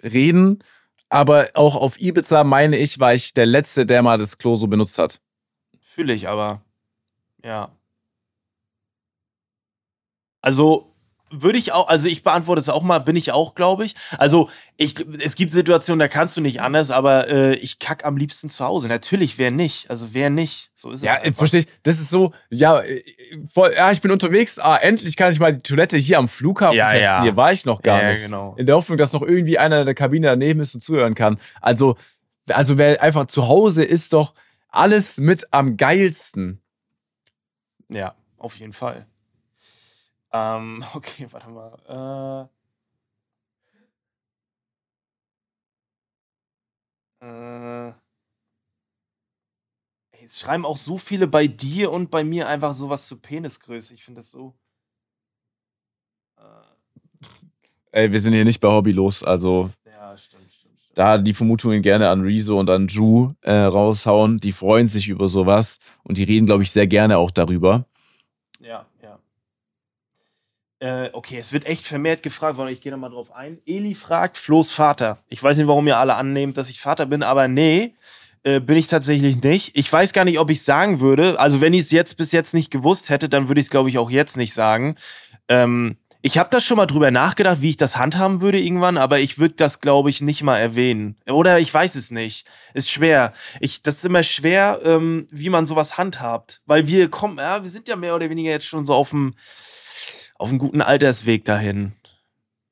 [0.03, 0.63] reden,
[1.09, 4.67] aber auch auf Ibiza meine ich, war ich der Letzte, der mal das Klo so
[4.67, 5.21] benutzt hat.
[5.81, 6.63] Fühle ich aber.
[7.43, 7.73] Ja.
[10.41, 10.88] Also
[11.31, 13.95] würde ich auch, also ich beantworte es auch mal, bin ich auch, glaube ich.
[14.19, 18.17] Also ich, es gibt Situationen, da kannst du nicht anders, aber äh, ich kack am
[18.17, 18.89] liebsten zu Hause.
[18.89, 19.91] Natürlich, wer nicht?
[19.91, 20.71] Also wer nicht?
[20.75, 21.23] So ist Ja, es.
[21.25, 21.39] einfach.
[21.39, 21.67] verstehe ich.
[21.83, 23.03] Das ist so, ja, äh,
[23.53, 26.77] voll, ja, ich bin unterwegs, ah, endlich kann ich mal die Toilette hier am Flughafen
[26.77, 27.03] Ja, testen.
[27.03, 27.23] ja.
[27.23, 28.23] Hier war ich noch gar Ja, nicht.
[28.23, 28.55] genau.
[28.57, 31.39] In der Hoffnung, dass noch irgendwie einer in der Kabine daneben ist und zuhören kann.
[31.61, 31.97] Also,
[32.49, 34.35] also wer einfach zu Hause ist doch
[34.71, 36.61] alles mit am geilsten.
[37.91, 39.07] Ja, auf jeden Fall.
[40.33, 42.49] Ähm, okay, warte mal.
[47.21, 47.95] Äh, äh,
[50.25, 53.95] es schreiben auch so viele bei dir und bei mir einfach sowas zur Penisgröße.
[53.95, 54.55] Ich finde das so.
[56.37, 56.43] Äh,
[57.93, 60.99] Ey, wir sind hier nicht bei Hobby los, also ja, stimmt, stimmt, stimmt.
[60.99, 64.39] da die Vermutungen gerne an Rezo und an Ju äh, raushauen.
[64.39, 67.87] Die freuen sich über sowas und die reden, glaube ich, sehr gerne auch darüber.
[68.61, 69.19] Ja, ja.
[70.81, 72.69] Äh, okay, es wird echt vermehrt gefragt worden.
[72.71, 73.59] Ich gehe da mal drauf ein.
[73.67, 75.19] Eli fragt Flo's Vater.
[75.29, 77.95] Ich weiß nicht, warum ihr alle annehmt, dass ich Vater bin, aber nee,
[78.45, 79.77] äh, bin ich tatsächlich nicht.
[79.77, 81.41] Ich weiß gar nicht, ob ich sagen würde.
[81.41, 83.89] Also, wenn ich es jetzt bis jetzt nicht gewusst hätte, dann würde ich es, glaube
[83.89, 84.95] ich, auch jetzt nicht sagen.
[85.49, 89.21] Ähm, Ich habe da schon mal drüber nachgedacht, wie ich das handhaben würde irgendwann, aber
[89.21, 91.17] ich würde das, glaube ich, nicht mal erwähnen.
[91.29, 92.47] Oder ich weiß es nicht.
[92.75, 93.33] Ist schwer.
[93.61, 96.61] Ich, das ist immer schwer, ähm, wie man sowas handhabt.
[96.67, 99.35] Weil wir kommen, ja, wir sind ja mehr oder weniger jetzt schon so auf dem,
[100.39, 101.93] auf einem guten Altersweg dahin.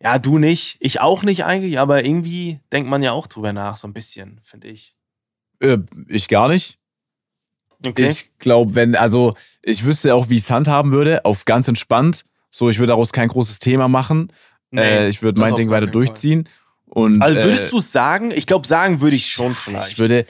[0.00, 0.76] Ja, du nicht.
[0.80, 4.40] Ich auch nicht eigentlich, aber irgendwie denkt man ja auch drüber nach, so ein bisschen,
[4.42, 4.94] finde ich.
[5.60, 6.78] Äh, ich gar nicht.
[7.84, 8.04] Okay.
[8.04, 12.24] Ich glaube, wenn, also ich wüsste auch, wie ich es handhaben würde, auf ganz entspannt.
[12.50, 14.32] So, ich würde daraus kein großes Thema machen.
[14.74, 15.92] äh, ich würde mein Ding weiter Fall.
[15.92, 16.48] durchziehen.
[16.86, 18.30] Und, Also würdest äh, du es sagen?
[18.30, 19.92] Ich glaube, sagen würde ich schon vielleicht.
[19.92, 20.24] Ich würde,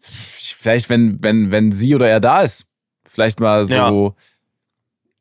[0.00, 2.66] vielleicht, wenn, wenn, wenn sie oder er da ist,
[3.08, 4.14] vielleicht mal so Ja.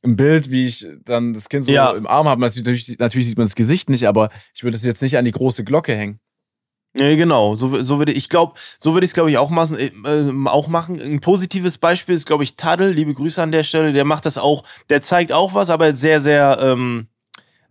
[0.04, 1.92] Im Bild, wie ich dann das Kind so Ja.
[1.92, 2.42] im Arm habe.
[2.42, 5.32] Natürlich, natürlich sieht man das Gesicht nicht, aber ich würde es jetzt nicht an die
[5.32, 6.20] große Glocke hängen.
[6.96, 7.56] Ja, genau.
[7.56, 10.48] So, so würde ich glaube, so würde ich es glaube ich auch machen, äh, ähm,
[10.48, 11.02] auch machen.
[11.02, 12.92] Ein positives Beispiel ist glaube ich Taddel.
[12.92, 13.94] Liebe Grüße an der Stelle.
[13.94, 14.64] Der macht das auch.
[14.90, 17.08] Der zeigt auch was, aber sehr sehr ähm,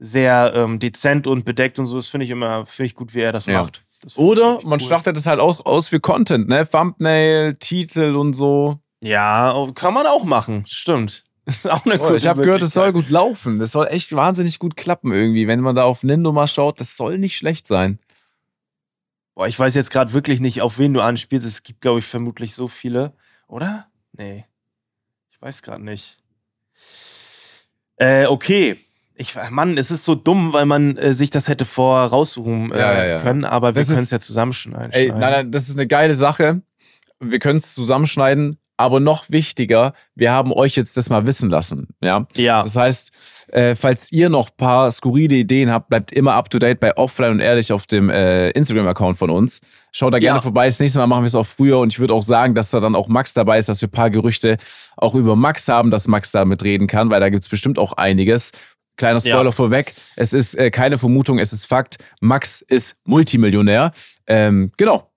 [0.01, 1.97] sehr ähm, dezent und bedeckt und so.
[1.97, 3.62] Das finde ich immer finde ich gut, wie er das Ja.
[3.62, 3.85] macht.
[4.01, 4.87] Das Oder man cool.
[4.87, 6.66] schlachtet es halt auch aus für Content, ne?
[6.68, 8.78] Thumbnail, Titel und so.
[9.05, 10.64] Ja, kann man auch machen.
[10.66, 11.22] Stimmt.
[11.53, 13.59] Das ist auch eine Oh, ich habe gehört, es soll gut laufen.
[13.59, 15.46] Das soll echt wahnsinnig gut klappen irgendwie.
[15.46, 17.98] Wenn man da auf Nindo mal schaut, das soll nicht schlecht sein.
[19.34, 21.46] Boah, ich weiß jetzt gerade wirklich nicht, auf wen du anspielst.
[21.46, 23.12] Es gibt glaube ich vermutlich so viele,
[23.48, 23.86] oder?
[24.12, 24.46] Nee.
[25.30, 26.18] Ich weiß gerade nicht.
[27.96, 28.78] Äh, okay.
[29.14, 32.78] Ich, Mann, es ist so dumm, weil man äh, sich das hätte vorher raussuchen äh,
[32.78, 34.92] Ja, ja, können, aber wir können es ja zusammenschneiden.
[34.92, 36.62] Ey, nein, nein, das ist eine geile Sache.
[37.20, 41.89] Wir können es zusammenschneiden, aber noch wichtiger, wir haben euch jetzt das mal wissen lassen.
[42.03, 42.27] Ja.
[42.35, 43.12] Ja, Das heißt,
[43.49, 46.97] äh, falls ihr noch ein paar skurrile Ideen habt, bleibt immer up to date bei
[46.97, 49.61] Offline und Ehrlich auf dem äh, Instagram-Account von uns.
[49.93, 50.43] Schaut da gerne Ja.
[50.43, 50.66] vorbei.
[50.66, 52.81] Das nächste Mal machen wir es auch früher und ich würde auch sagen, dass da
[52.81, 54.57] dann auch Max dabei ist, dass wir ein paar Gerüchte
[54.97, 57.93] auch über Max haben, dass Max da mitreden kann, weil da gibt es bestimmt auch
[57.93, 58.53] einiges.
[58.97, 59.53] Kleiner Spoiler Ja.
[59.53, 59.95] vorweg.
[60.16, 61.97] Es ist äh, keine Vermutung, es ist Fakt.
[62.20, 63.93] Max ist Multimillionär.
[64.27, 65.11] Ähm, genau.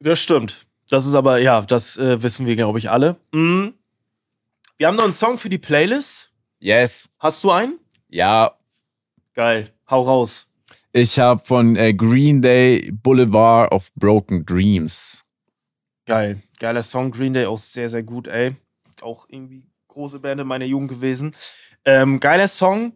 [0.00, 0.66] das stimmt.
[0.92, 3.16] Das ist aber, ja, das äh, wissen wir, glaube ich, alle.
[3.32, 3.72] Mhm.
[4.76, 6.30] Wir haben noch einen Song für die Playlist.
[6.58, 7.10] Yes.
[7.18, 7.78] Hast du einen?
[8.08, 8.58] Ja,
[9.32, 9.72] Geil.
[9.88, 10.46] Hau raus.
[10.92, 15.24] ich habe von äh, Green Day Boulevard of Broken Dreams.
[16.04, 16.42] Geil.
[16.60, 17.10] Geiler Song.
[17.10, 18.56] Green Day auch sehr, sehr gut, ey.
[19.00, 21.34] Auch irgendwie große Band in meiner Jugend gewesen.
[21.86, 22.92] Ähm, geiler Song.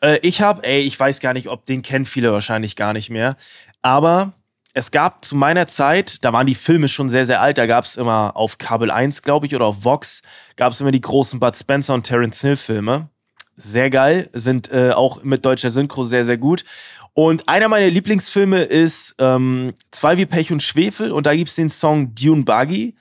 [0.00, 3.10] Äh, ich habe, ey, ich weiß gar nicht, ob den kennen viele wahrscheinlich gar nicht
[3.10, 3.36] mehr.
[3.82, 4.34] Aber
[4.74, 7.58] es gab zu meiner Zeit, da waren die Filme schon sehr, sehr alt.
[7.58, 10.20] Da gab es immer auf Kabel 1, glaube ich, oder auf Vox,
[10.56, 13.08] gab es immer die großen Bud Spencer und Terence Hill Filme.
[13.56, 14.28] Sehr geil.
[14.32, 16.64] Sind äh, auch mit deutscher Synchro sehr, sehr gut.
[17.12, 21.12] Und einer meiner Lieblingsfilme ist ähm, Zwei wie Pech und Schwefel.
[21.12, 22.96] Und da gibt es den Song Dune Buggy.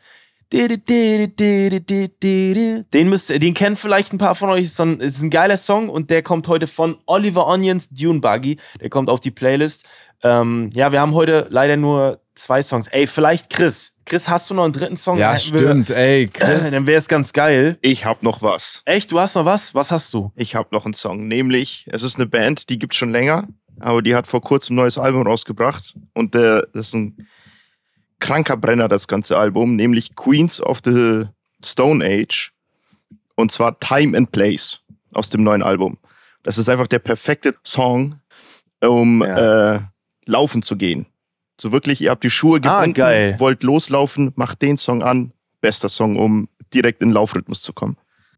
[2.93, 4.63] Den müsst ihr, den kennen vielleicht ein paar von euch.
[4.63, 8.19] Ist, so ein, ist ein geiler Song und der kommt heute von Oliver Onions Dune
[8.19, 8.57] Buggy.
[8.79, 9.85] Der kommt auf die Playlist.
[10.21, 12.87] Ähm, ja, wir haben heute leider nur zwei Songs.
[12.87, 13.93] Ey, vielleicht Chris.
[14.05, 15.17] Chris, hast du noch einen dritten Song?
[15.17, 15.89] Ja, wir- stimmt.
[15.89, 16.69] Ey, Chris.
[16.71, 17.77] Dann wäre es ganz geil.
[17.81, 18.81] Ich habe noch was.
[18.85, 19.73] Echt, du hast noch was?
[19.73, 20.31] Was hast du?
[20.35, 21.27] Ich habe noch einen Song.
[21.27, 23.47] Nämlich, es ist eine Band, die gibt schon länger,
[23.79, 25.95] aber die hat vor kurzem ein neues Album rausgebracht.
[26.13, 27.27] Und äh, das ist ein
[28.23, 31.25] kranker Brenner, das ganze Album, nämlich Queens of the
[31.63, 32.53] Stone Age.
[33.35, 34.79] Und zwar Time and Place
[35.13, 35.97] aus dem neuen Album.
[36.43, 38.15] Das ist einfach der perfekte Song,
[38.81, 39.75] um Ja.
[39.75, 39.79] äh,
[40.25, 41.05] laufen zu gehen.
[41.59, 43.35] So wirklich, ihr habt die Schuhe Ah, gebunden, geil.
[43.39, 45.33] wollt loslaufen, macht den Song an.
[45.61, 47.97] Bester Song, um direkt in den Laufrhythmus zu kommen.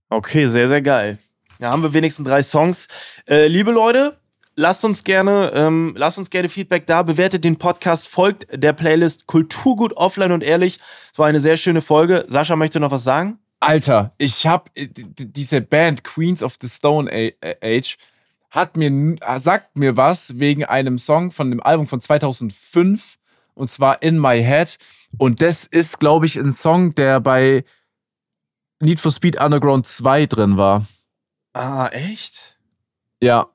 [0.10, 1.20] Okay, sehr, sehr geil.
[1.60, 2.88] Da haben wir wenigstens drei Songs.
[3.28, 4.18] Äh, liebe Leute,
[4.56, 9.28] lasst uns gerne, ähm, lasst uns gerne Feedback da, bewertet den Podcast, folgt der Playlist
[9.28, 10.80] Kulturgut offline und ehrlich.
[11.12, 12.26] Es war eine sehr schöne Folge.
[12.28, 13.40] Sascha möchte noch was sagen?
[13.60, 17.98] Alter, ich hab äh, diese Band Queens of the Stone äh, Age
[18.52, 23.18] hat mir äh, sagt mir was wegen einem Song von dem Album von 2005
[23.54, 24.78] und zwar In My Head
[25.18, 27.64] und das ist glaube ich ein Song, der bei
[28.82, 30.86] Need for Speed Underground 2 drin war.
[31.54, 32.58] Ah, echt?
[33.22, 33.55] Ja.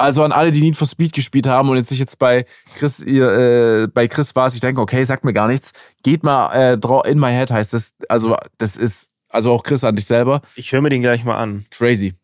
[0.00, 2.46] Also an alle, die Need for Speed gespielt haben und jetzt nicht jetzt bei
[2.76, 5.72] Chris, ihr, äh, bei Chris war es, ich denke, okay, sagt mir gar nichts.
[6.02, 7.96] Geht mal, äh, draw in my head heißt das.
[8.08, 10.40] Also, das ist, also auch Chris an dich selber.
[10.56, 11.66] Ich höre mir den gleich mal an.
[11.70, 12.14] Crazy.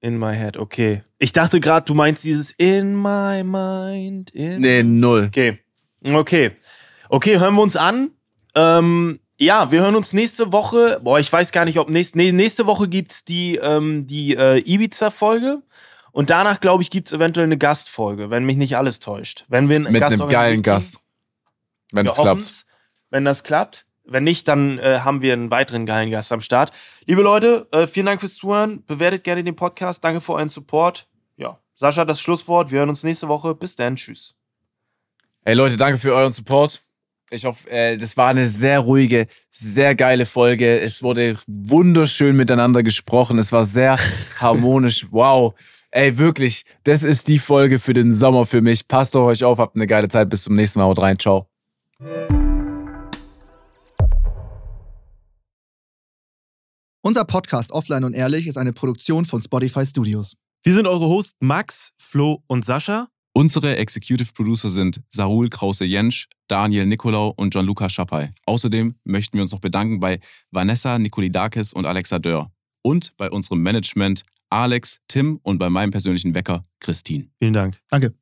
[0.00, 1.02] In my head, okay.
[1.18, 4.30] Ich dachte gerade, du meinst dieses In my mind.
[4.30, 5.26] In Nee, null.
[5.28, 5.58] Okay.
[6.02, 6.52] Okay.
[7.08, 8.10] Okay, hören wir uns an.
[8.54, 11.00] Ähm, ja, wir hören uns nächste Woche.
[11.04, 14.58] Boah, ich weiß gar nicht, ob nächste, nee, nächste Woche gibt's die, ähm, die äh,
[14.58, 15.62] Ibiza-Folge.
[16.12, 19.44] Und danach, glaube ich, gibt's eventuell eine Gastfolge, wenn mich nicht alles täuscht.
[19.48, 20.62] Wenn wir einen Mit Gast einem geilen.
[20.62, 21.00] Gast.
[21.92, 22.66] Wenn es klappt.
[23.10, 23.86] wenn das klappt.
[24.04, 26.72] Wenn nicht, dann äh, haben wir einen weiteren geilen Gast am Start.
[27.06, 28.84] Liebe Leute, äh, vielen Dank fürs Zuhören.
[28.84, 30.02] Bewertet gerne den Podcast.
[30.02, 31.06] Danke für euren Support.
[31.36, 32.72] ja, Sascha, das Schlusswort.
[32.72, 33.54] Wir hören uns nächste Woche.
[33.54, 33.96] Bis dann.
[33.96, 34.34] Tschüss.
[35.44, 36.82] Hey Leute, danke für euren Support.
[37.30, 40.80] Ich hoffe, äh, das war eine sehr ruhige, sehr geile Folge.
[40.80, 43.38] Es wurde wunderschön miteinander gesprochen.
[43.38, 43.98] Es war sehr
[44.40, 45.06] harmonisch.
[45.10, 45.54] Wow.
[45.92, 48.86] Ey, wirklich, das ist die Folge für den Sommer für mich.
[48.86, 50.30] Passt auf euch auf, habt eine geile Zeit.
[50.30, 50.84] Bis zum nächsten Mal.
[50.84, 51.18] Haut rein.
[51.18, 51.48] Ciao.
[57.02, 60.36] Unser Podcast Offline und Ehrlich ist eine Produktion von Spotify Studios.
[60.62, 63.08] Wir sind eure Hosts Max, Flo und Sascha.
[63.32, 68.30] Unsere Executive Producer sind Sarul Krause-Jensch, Daniel Nicolau und Gianluca Schappay.
[68.44, 70.20] Außerdem möchten wir uns noch bedanken bei
[70.52, 72.52] Vanessa Nikolidakis und Alexa Dörr.
[72.82, 77.28] Und bei unserem Management Alex, Tim und bei meinem persönlichen Wecker Christine.
[77.38, 77.78] Vielen Dank.
[77.88, 78.14] Danke.